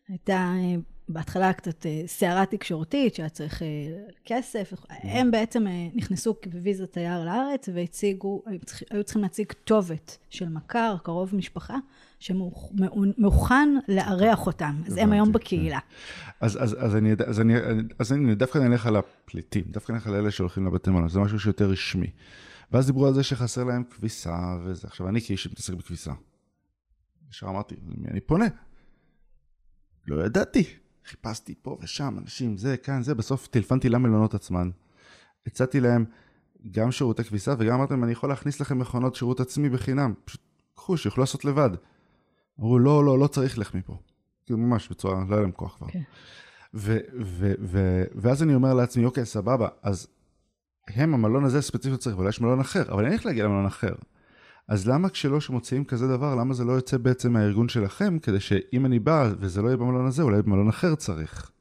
[0.08, 0.76] הייתה אה,
[1.10, 3.68] בהתחלה קצת אה, סערה תקשורתית, שהיה צריך אה,
[4.26, 8.44] כסף, הם בעצם אה, נכנסו בוויזה תייר לארץ והציגו,
[8.90, 11.78] היו צריכים להציג כתובת של מכר, קרוב משפחה,
[12.20, 15.80] שמוכן לארח אותם, אז הם היום בקהילה.
[16.42, 17.54] אז, אז, אז, אני, אז, אני,
[18.00, 21.40] אז אני דווקא נלך על הפליטים, דווקא נלך על אלה שהולכים לבתי מלון, זה משהו
[21.40, 22.12] שיותר רשמי.
[22.72, 24.88] ואז דיברו על זה שחסר להם כביסה וזה.
[24.88, 26.12] עכשיו, אני כאיש שמתעסק בכביסה.
[27.32, 28.46] ישר אמרתי, למי אני פונה?
[30.08, 30.64] לא ידעתי.
[31.06, 34.70] חיפשתי פה ושם, אנשים, זה, כאן, זה, בסוף טלפנתי למלונות עצמן.
[35.48, 36.06] הצעתי להם
[36.72, 40.14] גם שירותי כביסה וגם אמרתי להם, אני יכול להכניס לכם מכונות שירות עצמי בחינם.
[40.26, 40.42] פשוט
[40.76, 41.70] קחו, שיוכלו לעשות לבד.
[42.60, 43.98] אמרו, לא, לא, לא צריך לך מפה.
[44.46, 45.88] כאילו ממש בצורה, לא היה להם כוח כבר.
[45.88, 46.02] כן.
[46.74, 50.08] ו- ו- ו- ואז אני אומר לעצמי, אוקיי, סבבה, אז
[50.88, 53.94] הם, המלון הזה ספציפית צריך, ואולי יש מלון אחר, אבל אני הולך להגיע למלון אחר.
[54.70, 58.86] אז למה כשלא שמוציאים כזה דבר, למה זה לא יוצא בעצם מהארגון שלכם, כדי שאם
[58.86, 61.52] אני בא וזה לא יהיה במלון הזה, אולי במלון אחר צריך.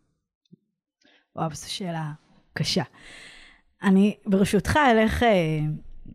[1.37, 2.13] וואו, זו שאלה
[2.53, 2.83] קשה.
[3.83, 5.61] אני ברשותך אלך, אה,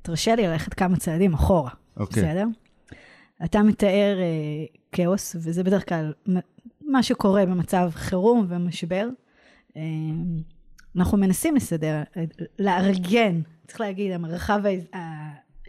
[0.01, 2.23] תרשה לי ללכת כמה צעדים אחורה, אוקיי.
[2.23, 2.45] בסדר?
[3.45, 6.13] אתה מתאר אה, כאוס, וזה בדרך כלל
[6.81, 9.07] מה שקורה במצב חירום ומשבר.
[9.77, 9.81] אה,
[10.95, 12.23] אנחנו מנסים לסדר, אה,
[12.59, 14.61] לארגן, צריך להגיד, המרחב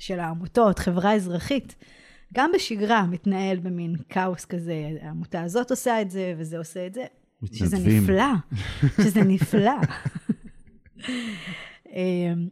[0.06, 1.74] של העמותות, חברה אזרחית,
[2.34, 7.04] גם בשגרה מתנהל במין כאוס כזה, העמותה הזאת עושה את זה, וזה עושה את זה.
[7.52, 8.02] שזה מתנדבים.
[8.02, 8.32] נפלא,
[9.04, 9.74] שזה נפלא.
[11.86, 12.48] אמ,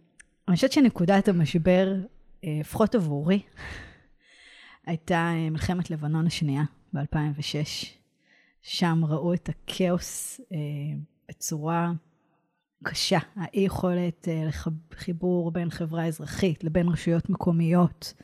[0.49, 1.95] אני חושבת שנקודת המשבר,
[2.45, 3.43] אה, לפחות עבורי,
[4.87, 6.63] הייתה אה, מלחמת לבנון השנייה
[6.93, 7.87] ב-2006.
[8.63, 10.57] שם ראו את הכאוס אה,
[11.29, 11.93] בצורה
[12.83, 14.49] קשה, האי יכולת אה,
[14.93, 18.15] לחיבור בין חברה אזרחית לבין רשויות מקומיות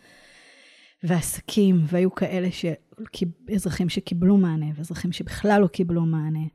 [1.03, 2.65] ועסקים, והיו כאלה, ש...
[3.55, 6.47] אזרחים שקיבלו מענה ואזרחים שבכלל לא קיבלו מענה.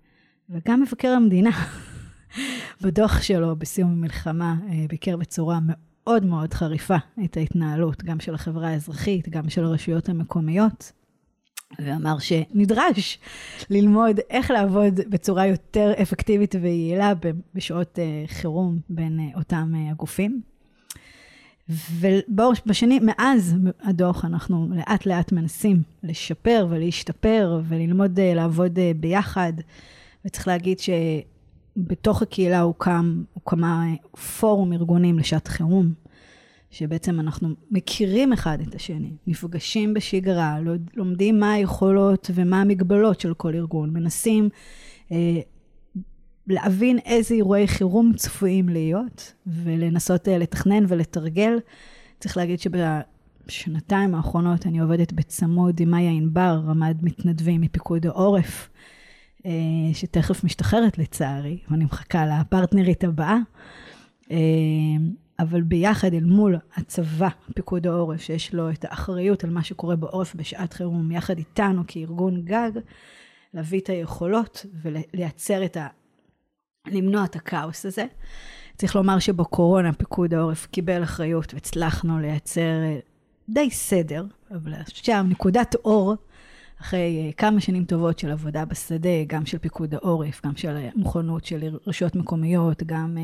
[0.49, 1.49] וגם מבקר המדינה,
[2.81, 8.67] בדוח שלו בסיום המלחמה, אה, ביקר בצורה מאוד מאוד חריפה את ההתנהלות, גם של החברה
[8.67, 10.91] האזרחית, גם של הרשויות המקומיות,
[11.79, 13.19] ואמר שנדרש
[13.69, 17.13] ללמוד איך לעבוד בצורה יותר אפקטיבית ויעילה
[17.55, 20.41] בשעות אה, חירום בין אה, אותם אה, הגופים.
[22.29, 29.53] ובשנים, מאז הדוח, אנחנו לאט לאט מנסים לשפר ולהשתפר וללמוד לעבוד ביחד.
[30.25, 33.85] וצריך להגיד שבתוך הקהילה הוקם, הוקמה
[34.39, 35.93] פורום ארגונים לשעת חירום,
[36.73, 40.57] שבעצם אנחנו מכירים אחד את השני, נפגשים בשגרה,
[40.95, 44.49] לומדים מה היכולות ומה המגבלות של כל ארגון, מנסים
[45.11, 45.39] אה,
[46.47, 51.57] להבין איזה אירועי חירום צפויים להיות, ולנסות אה, לתכנן ולתרגל.
[52.19, 58.69] צריך להגיד שבשנתיים האחרונות אני עובדת בצמוד עם מאיה ענבר, רמ"ד מתנדבים מפיקוד העורף.
[59.45, 59.51] אה,
[59.93, 63.37] שתכף משתחררת לצערי, ואני מחכה לפרטנרית הבאה.
[65.39, 69.95] אה, אבל ביחד אל מול הצבא, פיקוד העורף, שיש לו את האחריות על מה שקורה
[69.95, 72.71] בעורף בשעת חירום, יחד איתנו כארגון גג,
[73.53, 75.87] להביא את היכולות ולייצר את ה...
[76.87, 78.05] למנוע את הכאוס הזה.
[78.77, 82.99] צריך לומר שבקורונה פיקוד העורף קיבל אחריות והצלחנו לייצר אה,
[83.49, 86.15] די סדר, אבל שם נקודת אור
[86.81, 91.77] אחרי כמה שנים טובות של עבודה בשדה, גם של פיקוד העורף, גם של מוכנות של
[91.87, 93.17] רשויות מקומיות, גם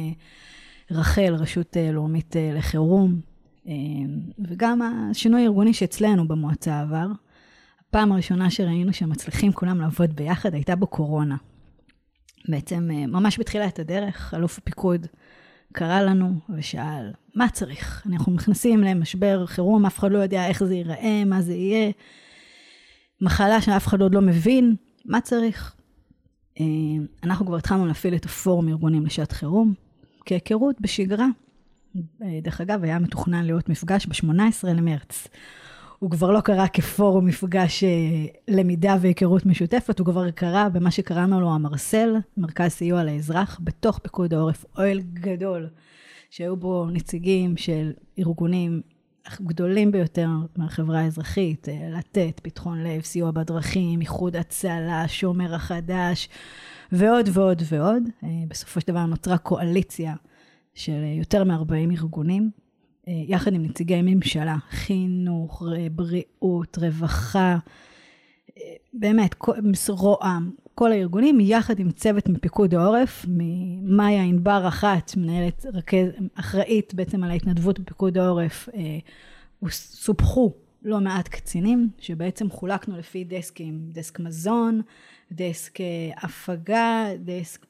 [0.92, 3.22] רח"ל, רשות לאומית לחירום,
[4.40, 7.08] וגם השינוי הארגוני שאצלנו במועצה עבר.
[7.90, 11.36] הפעם הראשונה שראינו שמצליחים כולם לעבוד ביחד הייתה בקורונה.
[12.48, 15.08] בעצם ממש בתחילת הדרך, אלוף הפיקוד
[15.74, 18.08] קרא לנו ושאל, מה צריך?
[18.10, 21.92] אנחנו נכנסים למשבר חירום, אף אחד לא יודע איך זה ייראה, מה זה יהיה.
[23.22, 24.76] מחלה שאף אחד עוד לא מבין,
[25.06, 25.76] מה צריך?
[27.24, 29.74] אנחנו כבר התחלנו להפעיל את הפורום ארגונים לשעת חירום,
[30.30, 31.28] כהיכרות בשגרה.
[32.42, 35.28] דרך אגב, היה מתוכנן להיות מפגש ב-18 למרץ.
[36.00, 37.84] הוא כבר לא קרה כפורום מפגש
[38.48, 44.34] למידה והיכרות משותפת, הוא כבר קרה במה שקראנו לו המרסל, מרכז סיוע לאזרח, בתוך פיקוד
[44.34, 45.68] העורף, אוהל גדול,
[46.30, 48.82] שהיו בו נציגים של ארגונים
[49.42, 56.30] גדולים ביותר מהחברה האזרחית, לתת, פתחון לב, סיוע בדרכים, איחוד הצלה, שומר החדש,
[56.92, 58.04] ועוד ועוד ועוד.
[58.48, 60.16] בסופו של דבר נוצרה קואליציה
[60.74, 62.50] של יותר מ-40 ארגונים,
[63.08, 67.58] יחד עם נציגי ממשלה, חינוך, בריאות, רווחה,
[68.94, 69.36] באמת,
[69.90, 77.24] רוה"מ, כל הארגונים, יחד עם צוות מפיקוד העורף, ממאיה ענבר אחת, מנהלת, רכז, אחראית בעצם
[77.24, 78.70] על ההתנדבות בפיקוד העורף,
[79.70, 84.82] סופחו לא מעט קצינים, שבעצם חולקנו לפי דסקים, דסק מזון,
[85.32, 85.78] דסק
[86.18, 87.66] הפגה, דסק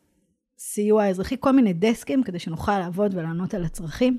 [0.58, 4.18] סיוע אזרחי, כל מיני דסקים, כדי שנוכל לעבוד ולענות על הצרכים.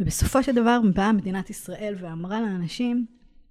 [0.00, 3.06] ובסופו של דבר באה מדינת ישראל ואמרה לאנשים,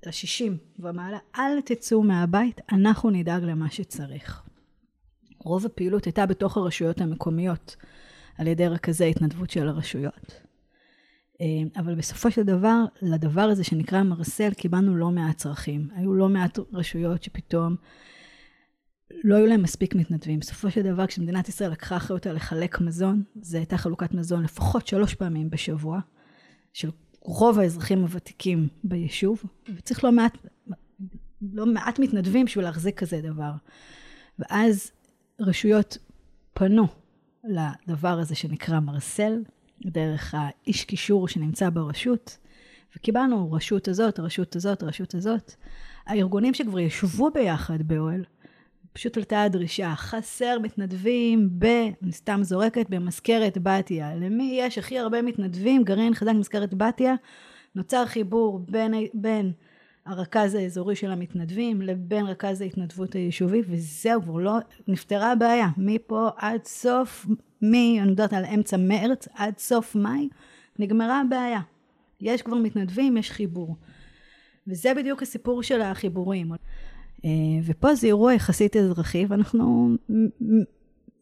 [0.05, 4.43] לשישים ומעלה, אל תצאו מהבית, אנחנו נדאג למה שצריך.
[5.39, 7.75] רוב הפעילות הייתה בתוך הרשויות המקומיות,
[8.37, 10.41] על ידי רכזי התנדבות של הרשויות.
[11.77, 15.87] אבל בסופו של דבר, לדבר הזה שנקרא מרסל, קיבלנו לא מעט צרכים.
[15.95, 17.75] היו לא מעט רשויות שפתאום
[19.11, 20.39] לא היו להם מספיק מתנדבים.
[20.39, 24.87] בסופו של דבר, כשמדינת ישראל לקחה אחריות על לחלק מזון, זו הייתה חלוקת מזון לפחות
[24.87, 25.99] שלוש פעמים בשבוע,
[26.73, 26.89] של
[27.21, 29.43] רוב האזרחים הוותיקים ביישוב,
[29.75, 30.37] וצריך לא מעט,
[31.41, 33.51] לא מעט מתנדבים בשביל להחזיק כזה דבר.
[34.39, 34.91] ואז
[35.39, 35.97] רשויות
[36.53, 36.87] פנו
[37.43, 39.43] לדבר הזה שנקרא מרסל,
[39.85, 42.37] דרך האיש קישור שנמצא ברשות,
[42.95, 45.53] וקיבלנו רשות הזאת, רשות הזאת, רשות הזאת.
[46.05, 48.23] הארגונים שכבר ישבו ביחד באוהל,
[48.95, 51.65] פשוט עלתה הדרישה, חסר מתנדבים ב...
[52.03, 54.15] אני סתם זורקת, במזכרת בתיה.
[54.15, 57.15] למי יש הכי הרבה מתנדבים, גרעין חזק במזכרת בתיה,
[57.75, 59.51] נוצר חיבור בין, בין
[60.05, 65.67] הרכז האזורי של המתנדבים לבין רכז ההתנדבות היישובי, וזהו, כבר לא, נפתרה הבעיה.
[65.77, 67.25] מפה עד סוף,
[67.61, 70.29] מי, אני יודעת על אמצע מרץ, עד סוף מאי,
[70.79, 71.61] נגמרה הבעיה.
[72.21, 73.75] יש כבר מתנדבים, יש חיבור.
[74.67, 76.51] וזה בדיוק הסיפור של החיבורים.
[77.25, 77.29] אה,
[77.65, 79.89] ופה זה אירוע יחסית אזרחי, ואנחנו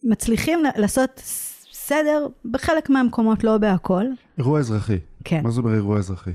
[0.04, 1.22] מצליחים לעשות
[1.74, 4.06] סדר בחלק מהמקומות, לא בהכל.
[4.38, 4.98] אירוע אזרחי.
[5.24, 5.42] כן.
[5.44, 6.32] מה זה אומר אירוע אזרחי?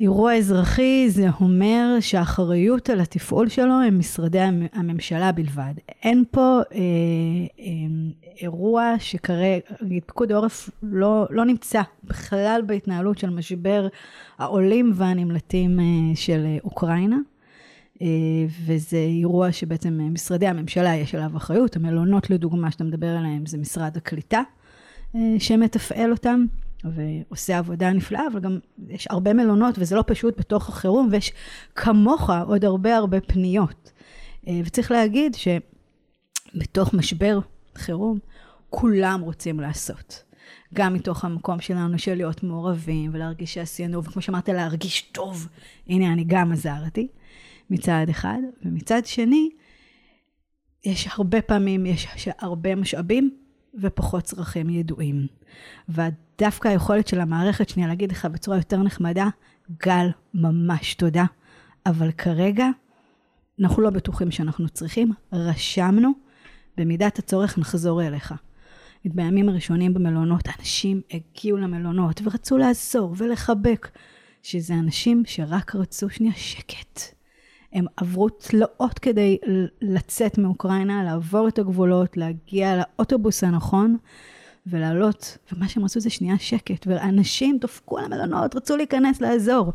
[0.00, 4.40] אירוע אזרחי זה אומר שהאחריות על התפעול שלו הם משרדי
[4.72, 5.74] הממשלה בלבד.
[6.02, 6.78] אין פה אה,
[7.60, 7.64] אה,
[8.40, 9.60] אירוע שכרגע,
[10.06, 13.88] פיקוד העורף לא, לא נמצא בכלל בהתנהלות של משבר
[14.38, 17.16] העולים והנמלטים אה, של אוקראינה.
[18.02, 18.06] אה,
[18.66, 21.76] וזה אירוע שבעצם משרדי הממשלה יש עליו אחריות.
[21.76, 24.42] המלונות לדוגמה שאתה מדבר עליהם זה משרד הקליטה
[25.14, 26.44] אה, שמתפעל אותם.
[26.84, 31.32] ועושה עבודה נפלאה, אבל גם יש הרבה מלונות וזה לא פשוט בתוך החירום, ויש
[31.74, 33.92] כמוך עוד הרבה הרבה פניות.
[34.48, 35.36] אה, וצריך להגיד
[36.54, 37.38] שבתוך משבר
[37.74, 38.18] חירום,
[38.70, 40.22] כולם רוצים לעשות.
[40.74, 45.48] גם מתוך המקום שלנו של להיות מעורבים ולהרגיש שעשינו, וכמו שאמרת, להרגיש טוב,
[45.88, 47.08] הנה אני גם עזרתי,
[47.72, 49.50] מצד אחד, ומצד שני,
[50.84, 53.36] יש הרבה פעמים, יש הרבה משאבים
[53.74, 55.26] ופחות צרכים ידועים.
[55.88, 59.28] ודווקא היכולת של המערכת, שנייה להגיד לך בצורה יותר נחמדה,
[59.82, 61.24] גל, ממש תודה.
[61.86, 62.66] אבל כרגע,
[63.60, 66.10] אנחנו לא בטוחים שאנחנו צריכים, רשמנו,
[66.76, 68.34] במידת הצורך נחזור אליך.
[69.04, 73.88] בימים הראשונים במלונות, אנשים הגיעו למלונות ורצו לעזור ולחבק,
[74.42, 77.21] שזה אנשים שרק רצו שנייה שקט.
[77.72, 79.38] הם עברו תלאות כדי
[79.80, 83.96] לצאת מאוקראינה, לעבור את הגבולות, להגיע לאוטובוס הנכון
[84.66, 89.72] ולעלות, ומה שהם רצו זה שנייה שקט, ואנשים דפקו על המלונות, רצו להיכנס לאזור.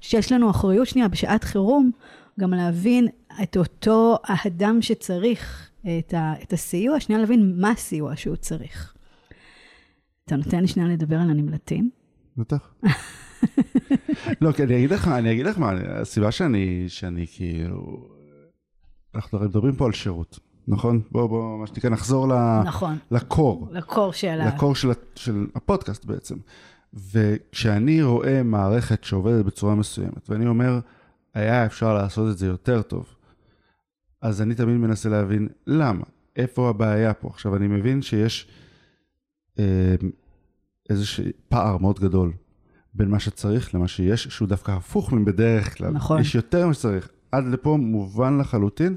[0.00, 1.90] שיש לנו אחריות שנייה בשעת חירום,
[2.40, 3.08] גם להבין
[3.42, 8.94] את אותו האדם שצריך את, ה, את הסיוע, שנייה להבין מה הסיוע שהוא צריך.
[10.24, 11.90] אתה נותן לי שנייה לדבר על הנמלטים?
[12.36, 12.74] בטח.
[14.40, 18.08] לא, כי אני אגיד לך, אני אגיד לך מה, הסיבה שאני, שאני כאילו,
[19.14, 21.00] אנחנו הרי מדברים פה על שירות, נכון?
[21.10, 22.62] בוא, בוא, מה שנקרא, נחזור ל...
[22.64, 22.98] נכון.
[23.10, 23.68] לקור.
[23.70, 24.46] לקור של ה...
[24.46, 26.36] לקור של, של הפודקאסט בעצם.
[27.12, 30.80] וכשאני רואה מערכת שעובדת בצורה מסוימת, ואני אומר,
[31.34, 33.06] היה אפשר לעשות את זה יותר טוב,
[34.22, 36.04] אז אני תמיד מנסה להבין למה,
[36.36, 37.28] איפה הבעיה פה.
[37.28, 38.48] עכשיו, אני מבין שיש
[39.58, 39.94] אה,
[40.90, 42.32] איזשהו פער מאוד גדול
[42.94, 45.90] בין מה שצריך למה שיש, שהוא דווקא הפוך מבדרך כלל.
[45.90, 46.20] נכון.
[46.20, 47.08] יש יותר ממה שצריך.
[47.32, 48.96] עד לפה מובן לחלוטין.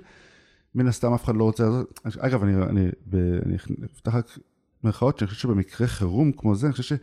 [0.76, 2.00] מן הסתם אף אחד לא רוצה לעשות.
[2.20, 4.40] אגב, אני, אני, ב, אני אפתח רק
[4.84, 6.96] מירכאות, שאני חושב שבמקרה חירום כמו זה, אני חושב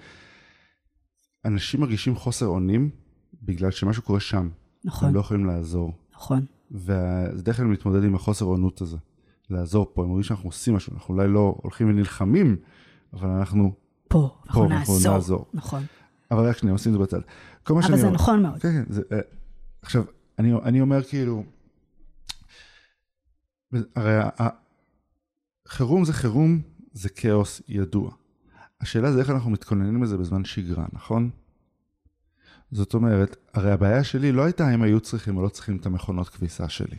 [1.44, 2.90] שאנשים מרגישים חוסר אונים
[3.42, 4.48] בגלל שמשהו קורה שם.
[4.84, 5.08] נכון.
[5.08, 5.92] הם לא יכולים לעזור.
[6.14, 6.44] נכון.
[6.70, 8.96] וזה דרך כלל מתמודד עם החוסר אונות הזה.
[9.50, 12.56] לעזור פה, הם אומרים שאנחנו עושים משהו, אנחנו אולי לא הולכים ונלחמים,
[13.12, 13.72] אבל אנחנו
[14.08, 14.96] פה, אנחנו פה, נעזור.
[14.96, 15.46] אנחנו נעזור.
[15.54, 15.82] נכון.
[16.30, 17.20] אבל רק שנייה, עושים את זה בצד.
[17.70, 18.14] אבל זה אומר...
[18.14, 18.58] נכון מאוד.
[18.58, 18.92] כן, כן.
[18.92, 19.14] זה, uh,
[19.82, 20.04] עכשיו,
[20.38, 21.44] אני, אני אומר כאילו,
[23.96, 24.20] הרי
[25.68, 26.60] חירום זה חירום,
[26.92, 28.10] זה כאוס ידוע.
[28.80, 31.30] השאלה זה איך אנחנו מתכוננים לזה בזמן שגרה, נכון?
[32.70, 36.28] זאת אומרת, הרי הבעיה שלי לא הייתה אם היו צריכים או לא צריכים את המכונות
[36.28, 36.96] כביסה שלי.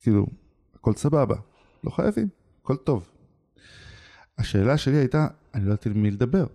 [0.00, 0.26] כאילו,
[0.74, 1.36] הכל סבבה,
[1.84, 2.28] לא חייבים,
[2.62, 3.08] הכל טוב.
[4.38, 6.46] השאלה שלי הייתה, אני לא ידעתי למי לדבר.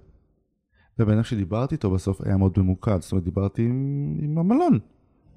[0.99, 4.79] והבן אדם שדיברתי איתו בסוף היה מאוד ממוקד, זאת אומרת, דיברתי עם, עם המלון.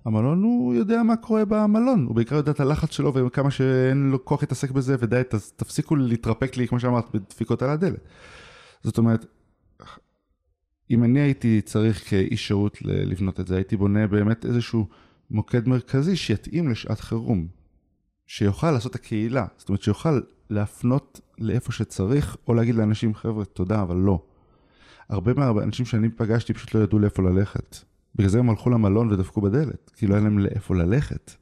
[0.05, 4.25] המלון הוא יודע מה קורה במלון, הוא בעיקר יודע את הלחץ שלו וכמה שאין לו
[4.25, 5.23] כוח להתעסק בזה, ודי,
[5.57, 8.01] תפסיקו להתרפק לי, כמו שאמרת, בדפיקות על הדלת.
[8.83, 9.27] זאת אומרת,
[10.91, 14.87] אם אני הייתי צריך כאיש שירות לבנות את זה, הייתי בונה באמת איזשהו
[15.31, 17.47] מוקד מרכזי שיתאים לשעת חירום.
[18.27, 23.97] שיוכל לעשות הקהילה, זאת אומרת שיוכל להפנות לאיפה שצריך, או להגיד לאנשים, חבר'ה, תודה, אבל
[23.97, 24.23] לא.
[25.09, 27.77] הרבה מהאנשים שאני פגשתי פשוט לא ידעו לאיפה ללכת.
[28.15, 31.33] בגלל זה הם הלכו למלון ודפקו בדלת, כי לא היה להם לאיפה ללכת.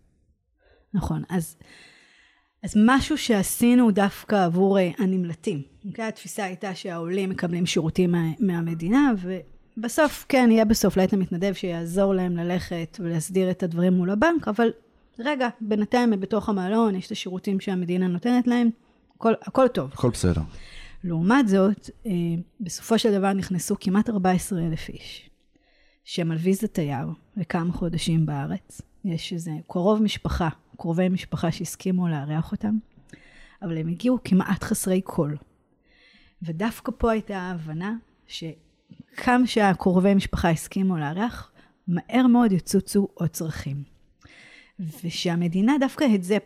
[0.94, 1.57] נכון, אז
[2.64, 5.62] אז משהו שעשינו דווקא עבור אה, הנמלטים.
[5.87, 6.05] אוקיי?
[6.05, 9.12] התפיסה הייתה שהעולים מקבלים שירותים מה, מהמדינה,
[9.77, 14.68] ובסוף, כן, יהיה בסוף לעת המתנדב שיעזור להם ללכת ולהסדיר את הדברים מול הבנק, אבל
[15.18, 18.70] רגע, בינתיים הם בתוך המלון, יש את השירותים שהמדינה נותנת להם,
[19.16, 19.90] הכל, הכל טוב.
[19.92, 20.42] הכל בסדר.
[21.05, 22.12] לעומת זאת, אה,
[22.61, 25.31] בסופו של דבר נכנסו כמעט 14 אלף איש,
[26.05, 28.81] שהם על ויזה תייר לכמה חודשים בארץ.
[29.05, 32.79] יש איזה קרוב משפחה, קרובי משפחה שהסכימו לארח אותם,
[33.62, 35.35] אבל הם הגיעו כמעט חסרי כל.
[36.43, 41.53] ודווקא פה הייתה ההבנה שכמה שהקרובי משפחה הסכימו לארח,
[41.88, 43.83] מהר מאוד יצוצו עוד צרכים.
[45.05, 46.38] ושהמדינה דווקא את זה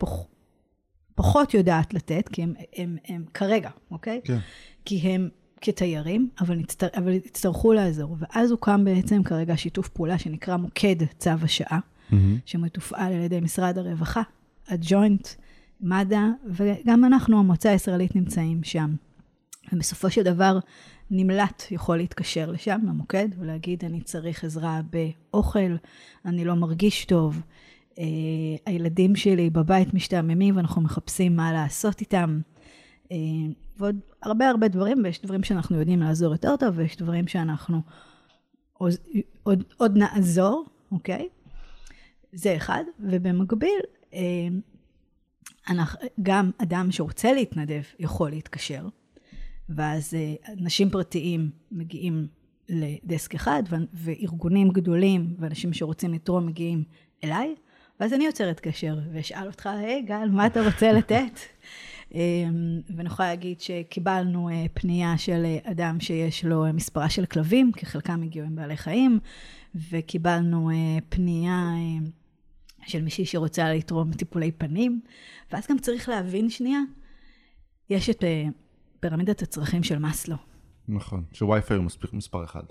[1.17, 4.21] פחות יודעת לתת, כי הם, הם, הם, הם כרגע, אוקיי?
[4.25, 4.39] כן.
[4.85, 5.29] כי הם
[5.61, 8.17] כתיירים, אבל, נצטר, אבל יצטרכו לעזור.
[8.19, 11.79] ואז הוקם בעצם כרגע שיתוף פעולה שנקרא מוקד צו השעה,
[12.11, 12.15] Mm-hmm.
[12.47, 14.23] שמתופעל על ידי משרד הרווחה,
[14.69, 15.29] הג'וינט,
[15.81, 18.95] מד"א, וגם אנחנו, המועצה הישראלית, נמצאים שם.
[19.73, 20.59] ובסופו של דבר,
[21.11, 25.77] נמלט יכול להתקשר לשם, למוקד, ולהגיד, אני צריך עזרה באוכל,
[26.25, 27.41] אני לא מרגיש טוב,
[28.67, 32.41] הילדים שלי בבית משתעממים ואנחנו מחפשים מה לעשות איתם.
[33.13, 33.17] אה,
[33.79, 37.81] ועוד הרבה הרבה דברים, ויש דברים שאנחנו יודעים לעזור יותר טוב, ויש דברים שאנחנו
[38.73, 38.93] עוד,
[39.43, 41.29] עוד, עוד נעזור, אוקיי?
[42.33, 43.81] זה אחד, ובמקביל,
[44.15, 44.21] אה,
[45.69, 48.89] אנחנו, גם אדם שרוצה להתנדב יכול להתקשר,
[49.69, 52.27] ואז אה, אנשים פרטיים מגיעים
[52.69, 56.85] לדסק אחד, וארגונים גדולים ואנשים שרוצים לתרום מגיעים
[57.25, 57.55] אליי,
[58.01, 61.41] ואז אני יוצרת קשר ואשאל אותך, היי גל, מה אתה רוצה לתת?
[62.97, 68.23] ואני יכולה להגיד שקיבלנו אה, פנייה של אדם שיש לו מספרה של כלבים, כי חלקם
[68.23, 69.19] הגיעו עם בעלי חיים,
[69.91, 70.71] וקיבלנו
[71.09, 71.73] פנייה
[72.87, 75.01] של מישהי שרוצה לתרום טיפולי פנים,
[75.53, 76.81] ואז גם צריך להבין שנייה,
[77.91, 78.25] יש את
[79.01, 80.37] פירמידת הצרכים של מאסלו.
[80.89, 82.63] נכון, שווי-פיי הוא מספר אחד.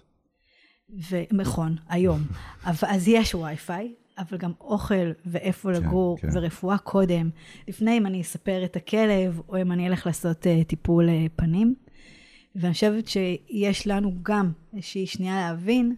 [1.10, 2.22] ונכון, היום.
[2.64, 6.28] אבל, אז יש וי-פיי, אבל גם אוכל ואיפה כן, לגור כן.
[6.34, 7.30] ורפואה קודם,
[7.68, 11.76] לפני אם אני אספר את הכלב, או אם אני אלך לעשות uh, טיפול uh, פנים.
[12.56, 15.96] ואני חושבת שיש לנו גם איזושהי שנייה להבין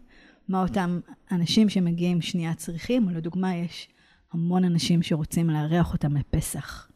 [0.49, 0.99] מה אותם
[1.31, 3.89] אנשים שמגיעים שנייה צריכים, או לדוגמה יש
[4.33, 6.87] המון אנשים שרוצים לארח אותם לפסח.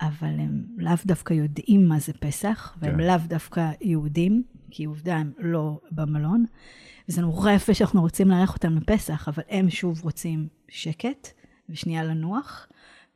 [0.00, 3.06] אבל הם לאו דווקא יודעים מה זה פסח, והם כן.
[3.06, 6.44] לאו דווקא יהודים, כי עובדה הם לא במלון.
[7.08, 11.28] וזה נורא יפה שאנחנו רוצים לארח אותם לפסח, אבל הם שוב רוצים שקט
[11.68, 12.68] ושנייה לנוח,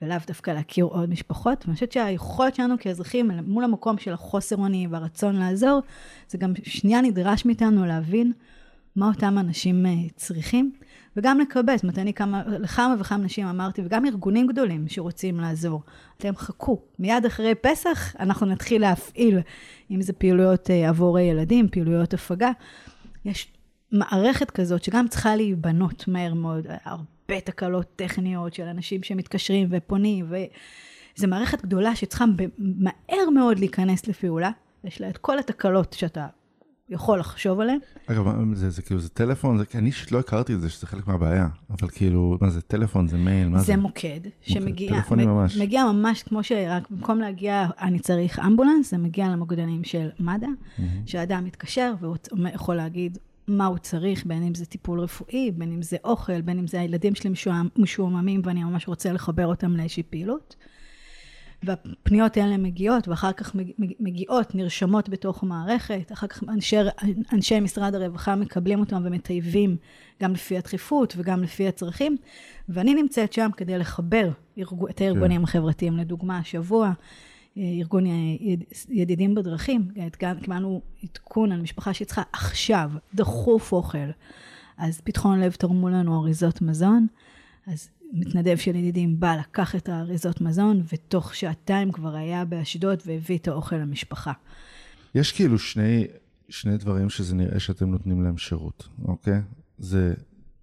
[0.03, 1.65] ולאו דווקא להכיר עוד משפחות.
[1.65, 5.81] ואני חושבת שהיכולת שלנו כאזרחים, מול המקום של החוסר אונים והרצון לעזור,
[6.29, 8.33] זה גם שנייה נדרש מאיתנו להבין
[8.97, 10.73] מה אותם אנשים אה, צריכים,
[11.17, 11.77] וגם לקבל.
[11.77, 15.83] זאת אומרת, אני כמה, לכמה וכמה נשים אמרתי, וגם ארגונים גדולים שרוצים לעזור.
[16.19, 19.39] אתם חכו, מיד אחרי פסח אנחנו נתחיל להפעיל,
[19.91, 22.51] אם זה פעילויות אה, עבור ילדים, פעילויות הפגה.
[23.25, 23.53] יש
[23.93, 31.29] מערכת כזאת שגם צריכה להיבנות מהר מאוד, הרבה תקלות טכניות של אנשים שמתקשרים ופונים, וזו
[31.29, 32.25] מערכת גדולה שצריכה
[32.59, 34.51] מהר מאוד להיכנס לפעולה.
[34.85, 36.27] יש לה את כל התקלות שאתה
[36.93, 37.79] יכול לחשוב עליהם.
[38.07, 41.07] אגב, זה, זה כאילו, זה טלפון, זה, אני אישית לא הכרתי את זה, שזה חלק
[41.07, 43.65] מהבעיה, אבל כאילו, מה זה טלפון, זה מייל, מה זה?
[43.65, 45.57] זה מוקד, שמגיע, טלפונים ממש.
[45.57, 50.83] מגיע ממש כמו שרק במקום להגיע, אני צריך אמבולנס, זה מגיע למוקדנים של מד"א, mm-hmm.
[51.07, 52.17] שאדם מתקשר והוא
[52.55, 56.59] יכול להגיד מה הוא צריך, בין אם זה טיפול רפואי, בין אם זה אוכל, בין
[56.59, 57.31] אם זה הילדים שלי
[57.77, 60.57] משועממים ואני ממש רוצה לחבר אותם לאיזושהי פעילות.
[61.65, 63.57] והפניות האלה מגיעות, ואחר כך
[64.01, 66.77] מגיעות, נרשמות בתוך המערכת, אחר כך אנשי,
[67.33, 69.77] אנשי משרד הרווחה מקבלים אותם ומטייבים
[70.23, 72.17] גם לפי הדחיפות וגם לפי הצרכים,
[72.69, 74.85] ואני נמצאת שם כדי לחבר ארג...
[74.91, 75.45] את הארגונים כן.
[75.45, 75.97] החברתיים.
[75.97, 76.93] לדוגמה, השבוע,
[77.57, 78.05] ארגון
[78.89, 79.89] ידידים בדרכים,
[80.43, 83.99] קיבלנו עדכון על משפחה שצריכה עכשיו, דחוף אוכל.
[84.79, 87.07] אז פתחון לב תרמו לנו אריזות מזון,
[87.67, 93.39] אז מתנדב של ידידים בא, לקח את האריזות מזון, ותוך שעתיים כבר היה באשדוד והביא
[93.39, 94.33] את האוכל למשפחה.
[95.15, 96.07] יש כאילו שני,
[96.49, 99.41] שני דברים שזה נראה שאתם נותנים להם שירות, אוקיי?
[99.79, 100.15] זה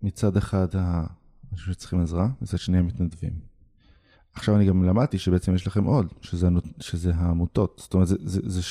[0.01, 3.33] מצד אחד האנשים שצריכים עזרה, מצד שני המתנדבים.
[4.33, 6.47] עכשיו אני גם למדתי שבעצם יש לכם עוד, שזה,
[6.79, 8.61] שזה העמותות, זאת אומרת, זה, זה, זה,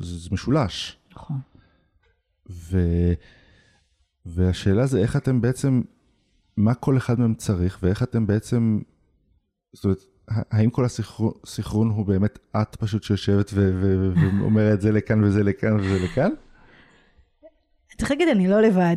[0.00, 0.96] זה, זה משולש.
[1.12, 1.38] נכון.
[2.50, 2.78] ו,
[4.26, 5.82] והשאלה זה איך אתם בעצם
[6.56, 8.80] מה כל אחד מהם צריך ואיך אתם בעצם,
[9.72, 15.80] זאת אומרת, האם כל הסינכרון הוא באמת את פשוט שיושבת ואומרת זה לכאן וזה לכאן
[15.80, 16.30] וזה לכאן?
[17.98, 18.96] צריך להגיד, אני לא לבד.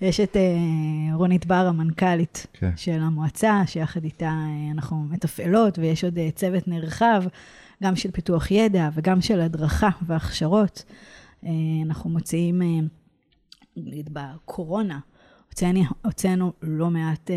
[0.00, 2.70] יש את אה, רונית בר, המנכ"לית כן.
[2.76, 7.22] של המועצה, שיחד איתה אה, אנחנו מתפעלות, ויש עוד אה, צוות נרחב,
[7.82, 10.84] גם של פיתוח ידע וגם של הדרכה והכשרות.
[11.44, 11.50] אה,
[11.84, 12.62] אנחנו מוציאים,
[13.76, 14.98] נגיד בקורונה,
[15.58, 17.36] הוצאנו, הוצאנו לא מעט אה,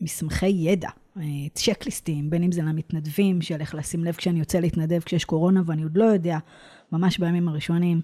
[0.00, 1.22] מסמכי ידע, אה,
[1.54, 5.82] צ'קליסטים, בין אם זה למתנדבים, של איך לשים לב כשאני יוצא להתנדב כשיש קורונה ואני
[5.82, 6.38] עוד לא יודע,
[6.92, 8.00] ממש בימים הראשונים,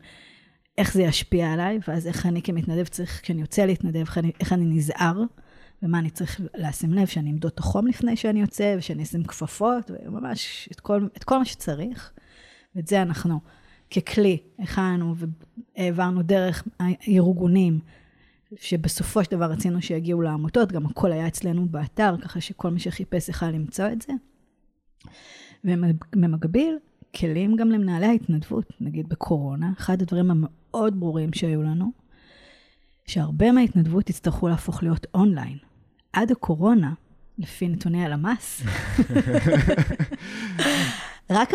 [0.78, 4.52] איך זה ישפיע עליי, ואז איך אני כמתנדב צריך, כשאני יוצא להתנדב, איך אני, איך
[4.52, 5.22] אני נזהר,
[5.82, 9.90] ומה אני צריך לשים לב, שאני אמדוד את החום לפני שאני יוצא, ושאני אשים כפפות,
[10.06, 12.12] וממש את כל, את כל מה שצריך.
[12.76, 13.40] ואת זה אנחנו
[13.90, 15.14] ככלי הכנו
[15.76, 17.80] והעברנו דרך הארגונים,
[18.56, 23.28] שבסופו של דבר רצינו שיגיעו לעמותות, גם הכל היה אצלנו באתר, ככה שכל מי שחיפש
[23.28, 24.12] יכל למצוא את זה.
[25.64, 26.78] ובמקביל,
[27.16, 31.92] כלים גם למנהלי ההתנדבות, נגיד בקורונה, אחד הדברים המאוד ברורים שהיו לנו,
[33.06, 35.58] שהרבה מההתנדבות יצטרכו להפוך להיות אונליין.
[36.12, 36.92] עד הקורונה,
[37.38, 38.62] לפי נתוני הלמ"ס,
[41.30, 41.52] רק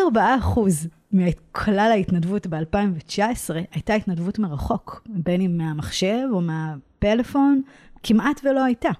[1.12, 7.62] מכלל ההתנדבות ב-2019 הייתה התנדבות מרחוק, בין אם מהמחשב או מהפלאפון,
[8.02, 8.90] כמעט ולא הייתה.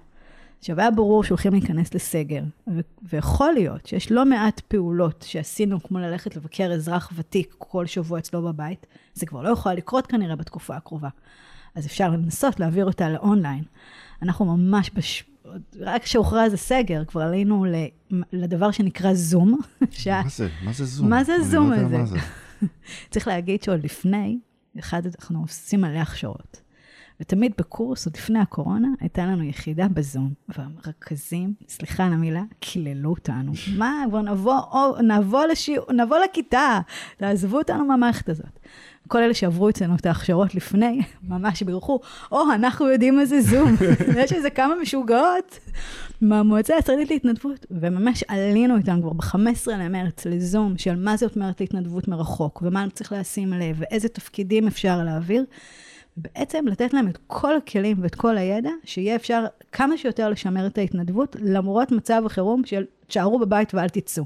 [0.59, 5.99] עכשיו, היה ברור שהולכים להיכנס לסגר, ו- ויכול להיות שיש לא מעט פעולות שעשינו, כמו
[5.99, 10.75] ללכת לבקר אזרח ותיק כל שבוע אצלו בבית, זה כבר לא יכול לקרות כנראה בתקופה
[10.75, 11.09] הקרובה.
[11.75, 13.63] אז אפשר לנסות להעביר אותה לאונליין.
[14.21, 15.23] אנחנו ממש, בש...
[15.79, 17.65] רק כשהוכרז הסגר, כבר עלינו.
[18.33, 19.59] לדבר שנקרא זום.
[20.07, 20.49] מה זה?
[20.63, 21.09] מה זה זום?
[21.09, 22.17] מה זה זום לא יודע הזה?
[23.11, 24.39] צריך להגיד שעוד לפני,
[24.79, 26.61] אחד, אנחנו עושים מלא הכשרות.
[27.21, 33.51] ותמיד בקורס, עוד לפני הקורונה, הייתה לנו יחידה בזום, והרכזים, סליחה על המילה, קיללו אותנו.
[33.77, 36.79] מה, כבר נבוא, או, נבוא, לשיעור, נבוא לכיתה,
[37.17, 38.59] תעזבו אותנו מהמערכת הזאת.
[39.07, 41.99] כל אלה שעברו אצלנו את ההכשרות לפני, ממש בירכו,
[42.31, 43.75] או, אנחנו יודעים מה זה זום.
[44.23, 45.59] יש איזה כמה משוגעות
[46.21, 52.07] מהמועצה הישראלית להתנדבות, וממש עלינו איתם כבר ב-15 למרץ לזום, של מה זאת אומרת להתנדבות
[52.07, 55.45] מרחוק, ומה צריך לשים לב, ואיזה תפקידים אפשר להעביר.
[56.17, 60.77] בעצם לתת להם את כל הכלים ואת כל הידע, שיהיה אפשר כמה שיותר לשמר את
[60.77, 64.23] ההתנדבות, למרות מצב החירום של תשארו בבית ואל תצאו.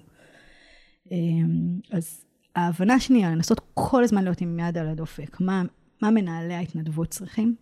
[1.12, 2.26] אמ, אז
[2.56, 5.64] ההבנה שנייה, לנסות כל הזמן להיות עם יד על הדופק, מה,
[6.02, 7.56] מה מנהלי ההתנדבות צריכים,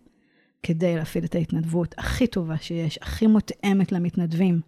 [0.62, 4.60] כדי להפעיל את ההתנדבות הכי טובה שיש, הכי מותאמת למתנדבים,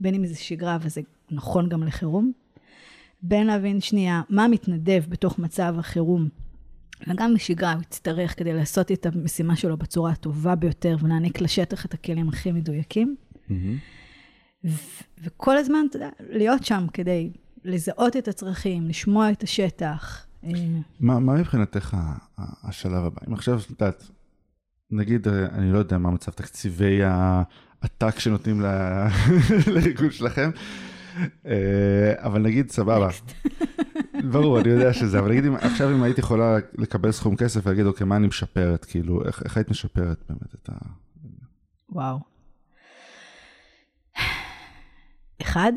[0.00, 1.00] בין אם זה שגרה וזה
[1.30, 2.32] נכון גם לחירום,
[3.22, 6.28] בין להבין שנייה מה מתנדב בתוך מצב החירום
[7.08, 11.94] וגם בשגרה הוא יצטרך כדי לעשות את המשימה שלו בצורה הטובה ביותר ולהעניק לשטח את
[11.94, 13.16] הכלים הכי מדויקים.
[14.64, 17.32] ו- וכל הזמן, אתה יודע, להיות שם כדי
[17.64, 20.26] לזהות את הצרכים, לשמוע את השטח.
[20.44, 20.50] אה,
[21.00, 21.96] מה מה מבחינתך
[22.38, 23.20] השלב הבא?
[23.28, 24.10] אם עכשיו, את יודעת,
[24.90, 28.60] נגיד, אה, אני לא יודע מה מצב תקציבי העתק שנותנים
[29.74, 30.50] לארגון שלכם,
[31.46, 33.08] אה, אבל נגיד, סבבה.
[34.30, 38.06] ברור, אני יודע שזה, אבל נגיד, עכשיו אם היית יכולה לקבל סכום כסף ולהגיד, אוקיי,
[38.06, 38.84] מה אני משפרת?
[38.84, 40.74] כאילו, איך איך היית משפרת באמת את ה...
[41.88, 42.18] וואו.
[45.42, 45.72] אחד,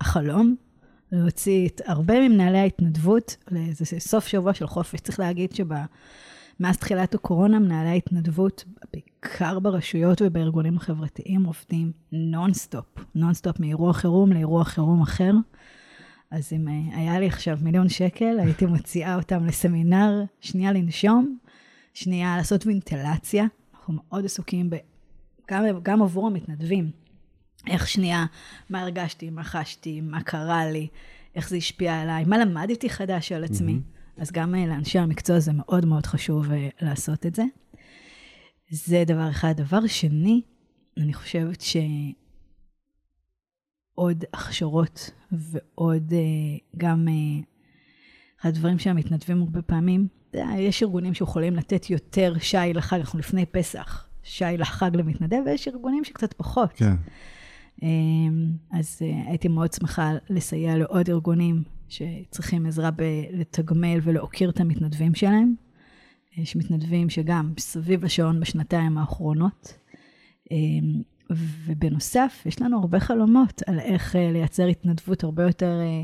[0.00, 0.56] החלום,
[1.12, 5.00] להוציא את הרבה ממנהלי ההתנדבות לאיזה סוף שבוע של חופש.
[5.00, 13.92] צריך להגיד שמאז תחילת הקורונה, מנהלי ההתנדבות, בעיקר ברשויות ובארגונים החברתיים, עובדים נונסטופ, נונסטופ מאירוע
[13.92, 15.32] חירום לאירוע חירום אחר.
[16.30, 21.38] אז אם אה, היה לי עכשיו מיליון שקל, הייתי מוציאה אותם לסמינר, שנייה לנשום,
[21.94, 23.44] שנייה לעשות וינטלציה.
[23.74, 24.76] אנחנו מאוד עסוקים ב...
[25.50, 26.90] גם, גם עבור המתנדבים.
[27.66, 28.26] איך שנייה,
[28.70, 30.88] מה הרגשתי, מה חשתי, מה קרה לי,
[31.34, 33.72] איך זה השפיע עליי, מה למדתי חדש על עצמי.
[33.72, 34.22] Mm-hmm.
[34.22, 37.44] אז גם אה, לאנשי המקצוע זה מאוד מאוד חשוב אה, לעשות את זה.
[38.70, 39.52] זה דבר אחד.
[39.56, 40.42] דבר שני,
[40.96, 41.60] אני חושבת
[43.96, 46.18] שעוד הכשרות ועוד אה,
[46.76, 47.40] גם אה,
[48.42, 54.08] הדברים שהמתנדבים הרבה פעמים, יודע, יש ארגונים שיכולים לתת יותר שי לחג, אנחנו לפני פסח,
[54.22, 56.72] שי לחג למתנדב, ויש ארגונים שקצת פחות.
[56.76, 56.94] כן.
[57.82, 65.14] אמ, אז אה, הייתי מאוד שמחה לסייע לעוד ארגונים שצריכים עזרה בלתגמל ולהוקיר את המתנדבים
[65.14, 65.54] שלהם.
[66.36, 69.78] יש מתנדבים שגם סביב השעון בשנתיים האחרונות.
[71.30, 76.02] ובנוסף, יש לנו הרבה חלומות על איך אה, לייצר התנדבות הרבה יותר אה,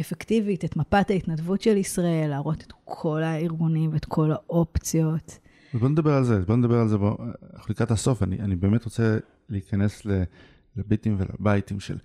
[0.00, 5.38] אפקטיבית, את מפת ההתנדבות של ישראל, להראות את כל הארגונים ואת כל האופציות.
[5.74, 6.96] אז בוא נדבר על זה, בוא נדבר על זה,
[7.54, 10.02] אנחנו לקראת הסוף, אני, אני באמת רוצה להיכנס
[10.76, 11.98] לביטים ולבייטים של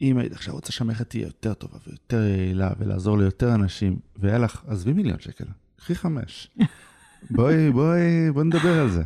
[0.00, 4.62] אם היית עכשיו רוצה שהמערכת תהיה יותר טובה ויותר יעילה ולעזור ליותר אנשים, והיה לך,
[4.66, 5.44] עזבי מיליון שקל,
[5.76, 6.50] קחי חמש.
[7.30, 9.02] בואי, בואי, בואי נדבר על זה.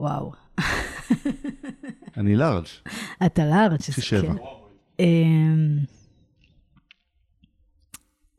[0.00, 0.45] וואו.
[2.16, 2.66] אני לארג'.
[3.26, 3.80] אתה לארג'.
[3.96, 4.34] לי שבע.
[5.00, 5.78] אמ,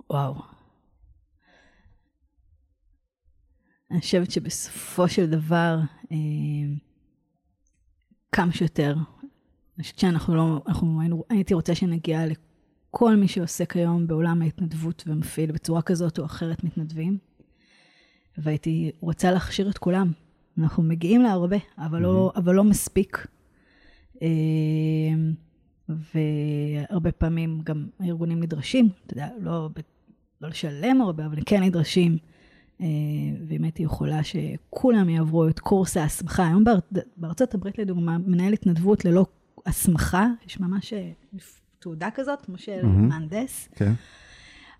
[0.09, 0.35] וואו.
[3.91, 5.79] אני חושבת שבסופו של דבר,
[6.11, 6.75] אמ,
[8.31, 8.95] כמה שיותר.
[9.77, 15.03] אני חושבת שאנחנו לא, אנחנו היינו, הייתי רוצה שנגיע לכל מי שעוסק היום בעולם ההתנדבות
[15.07, 17.17] ומפעיל בצורה כזאת או אחרת מתנדבים.
[18.37, 20.11] והייתי רוצה להכשיר את כולם.
[20.59, 23.27] אנחנו מגיעים להרבה, אבל, לא, אבל לא מספיק.
[24.21, 25.33] אמ,
[25.89, 29.69] והרבה פעמים גם הארגונים נדרשים, אתה יודע, לא,
[30.41, 32.17] לא לשלם הרבה, אבל כן נדרשים.
[32.81, 32.87] אה,
[33.47, 36.47] ואם הייתי יכולה שכולם יעברו את קורס ההסמכה.
[36.47, 36.79] היום באר,
[37.17, 39.25] בארצות הברית, לדוגמה, מנהל התנדבות ללא
[39.65, 41.11] הסמכה, יש ממש אה,
[41.79, 42.85] תעודה כזאת, כמו של mm-hmm.
[42.85, 43.69] מהנדס.
[43.75, 43.93] כן.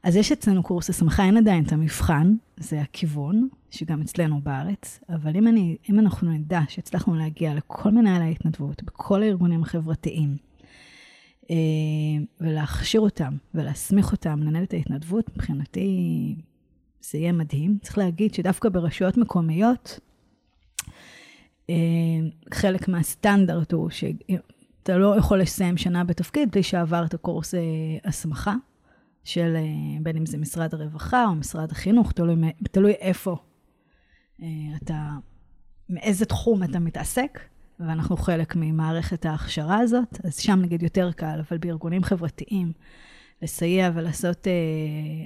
[0.03, 5.36] אז יש אצלנו קורס הסמכה, אין עדיין את המבחן, זה הכיוון, שגם אצלנו בארץ, אבל
[5.36, 10.38] אם, אני, אם אנחנו נדע שהצלחנו להגיע לכל מנהלי ההתנדבות, בכל הארגונים החברתיים,
[11.51, 11.55] אה,
[12.41, 16.36] ולהכשיר אותם ולהסמיך אותם לנהל את ההתנדבות, מבחינתי
[17.01, 17.78] זה יהיה מדהים.
[17.82, 19.99] צריך להגיד שדווקא ברשויות מקומיות,
[21.70, 21.76] אה,
[22.53, 27.59] חלק מהסטנדרט הוא שאתה לא יכול לסיים שנה בתפקיד בלי שעברת קורס אה,
[28.05, 28.55] הסמכה.
[29.28, 29.55] של
[30.01, 32.36] בין אם זה משרד הרווחה או משרד החינוך, תלוי,
[32.72, 33.38] תלוי איפה
[34.83, 35.09] אתה,
[35.89, 37.39] מאיזה תחום אתה מתעסק.
[37.79, 42.71] ואנחנו חלק ממערכת ההכשרה הזאת, אז שם נגיד יותר קל, אבל בארגונים חברתיים,
[43.41, 44.51] לסייע ולעשות אה,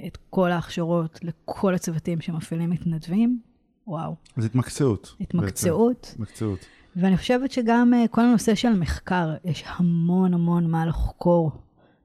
[0.06, 3.40] את כל ההכשרות לכל הצוותים שמפעילים מתנדבים,
[3.86, 4.14] וואו.
[4.36, 5.16] אז התמקצעות.
[5.20, 6.10] התמקצעות.
[6.14, 6.66] התמקצעות.
[6.96, 11.52] ואני חושבת שגם אה, כל הנושא של מחקר, יש המון המון מה לחקור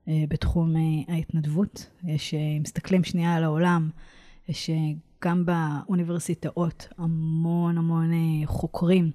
[0.07, 1.89] אה, בתחום אה, ההתנדבות.
[2.03, 3.89] יש, אה, אם מסתכלים שנייה על העולם,
[4.49, 4.75] יש אה,
[5.23, 9.11] גם באוניברסיטאות המון המון אה, חוקרים.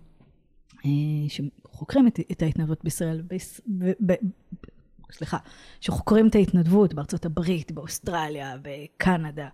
[0.84, 0.90] אה,
[1.28, 4.12] שחוקרים את, את ההתנדבות בישראל, ביש, ב, ב,
[5.12, 5.38] סליחה,
[5.80, 9.48] שחוקרים את ההתנדבות בארצות הברית, באוסטרליה, בקנדה.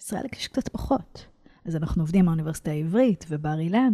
[0.00, 1.26] ישראל יש קצת פחות.
[1.64, 3.92] אז אנחנו עובדים מהאוניברסיטה העברית ובר אילן,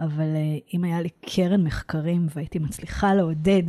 [0.00, 3.62] אבל אה, אם היה לי קרן מחקרים והייתי מצליחה לעודד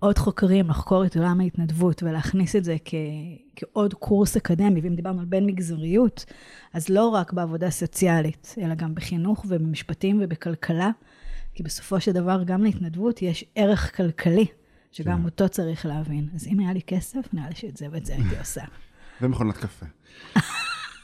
[0.00, 2.94] עוד חוקרים לחקור את עולם ההתנדבות ולהכניס את זה כ,
[3.56, 6.24] כעוד קורס אקדמי, ואם דיברנו על בין מגזריות,
[6.72, 10.90] אז לא רק בעבודה סוציאלית, אלא גם בחינוך ובמשפטים ובכלכלה.
[11.54, 14.46] כי בסופו של דבר, גם להתנדבות יש ערך כלכלי,
[14.92, 15.24] שגם כן.
[15.24, 16.28] אותו צריך להבין.
[16.34, 18.62] אז אם היה לי כסף, נראה לי שאת זה ואת זה הייתי עושה.
[19.22, 19.86] ומכונת קפה.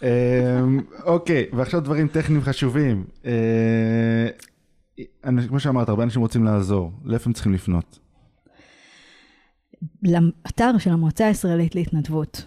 [0.02, 3.04] אמ, אוקיי, ועכשיו דברים טכניים חשובים.
[3.24, 4.28] אה,
[5.48, 8.03] כמו שאמרת, הרבה אנשים רוצים לעזור, לאיפה הם צריכים לפנות?
[10.02, 12.44] לאתר של המועצה הישראלית להתנדבות.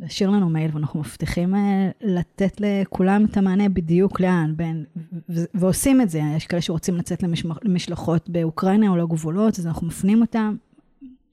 [0.00, 4.84] להשאיר לנו מייל, ואנחנו מבטיחים אה, לתת לכולם את המענה בדיוק לאן, בין,
[5.28, 6.20] ועושים את זה.
[6.36, 7.24] יש כאלה שרוצים לצאת
[7.62, 10.56] למשלחות באוקראינה או לגבולות, אז אנחנו מפנים אותם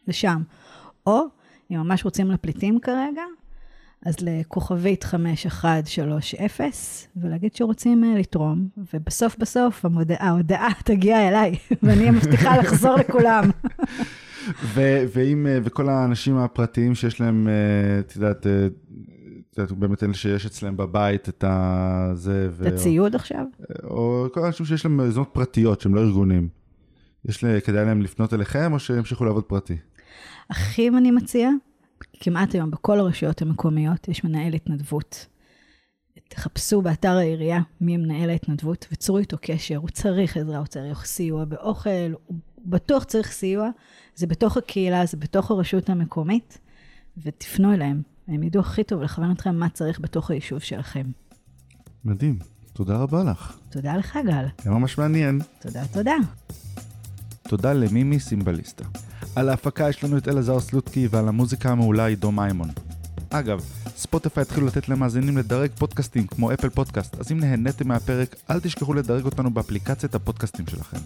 [0.08, 0.41] לשם.
[1.06, 1.22] או,
[1.72, 3.24] אם ממש רוצים לפליטים כרגע,
[4.06, 6.72] אז לכוכבית 5130,
[7.16, 9.86] ולהגיד שרוצים אה, לתרום, ובסוף בסוף
[10.20, 13.43] ההודעה תגיע אליי, ואני מבטיחה לחזור לכולם.
[14.64, 18.68] ו- ואם, אה, וכל האנשים הפרטיים שיש להם, אה, את יודעת, אה,
[19.52, 22.12] את יודעת, באמת אלה שיש אצלם בבית את ה...
[22.14, 22.68] זה, ו...
[22.68, 23.45] את הציוד עכשיו?
[23.84, 26.48] או כל האנשים שיש להם זונות פרטיות שהם לא ארגונים.
[27.26, 29.78] יש לי, כדאי להם לפנות אליכם או שימשיכו לעבוד פרטי?
[30.52, 31.50] אחים אני מציע,
[32.14, 35.28] כמעט היום בכל הרשויות המקומיות יש מנהל התנדבות.
[36.30, 41.45] תחפשו באתר העירייה מי מנהל ההתנדבות וצרו איתו קשר, הוא צריך עזרה, הוא צריך סיוע
[41.45, 41.89] באוכל,
[42.26, 42.38] הוא
[42.68, 43.70] בטוח צריך סיוע,
[44.15, 46.57] זה בתוך הקהילה, זה בתוך הרשות המקומית,
[47.24, 48.01] ותפנו אליהם.
[48.28, 51.03] הם ידעו הכי טוב לכוון אתכם מה צריך בתוך היישוב שלכם.
[52.05, 52.39] מדהים.
[52.74, 53.57] תודה רבה לך.
[53.70, 54.45] תודה לך, גל.
[54.65, 55.39] היה ממש מעניין.
[55.59, 56.15] תודה, תודה.
[57.47, 58.86] תודה למימי סימבליסטה.
[59.36, 62.70] על ההפקה יש לנו את אלעזר סלוטקי ועל המוזיקה המעולה עידו מימון.
[63.30, 63.61] אגב,
[63.95, 68.93] ספוטיפיי התחילו לתת למאזינים לדרג פודקאסטים כמו אפל פודקאסט, אז אם נהניתם מהפרק, אל תשכחו
[68.93, 70.97] לדרג אותנו באפליקציית הפודקאסטים שלכם.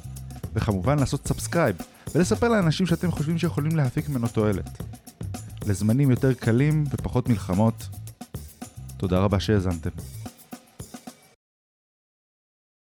[0.54, 1.76] וכמובן לעשות subscribe,
[2.16, 4.84] ולספר לאנשים שאתם חושבים שיכולים להפיק ממנו תועלת.
[5.66, 7.88] לזמנים יותר קלים ופחות מלחמות,
[8.97, 9.89] תודה רבה שהאזנתם.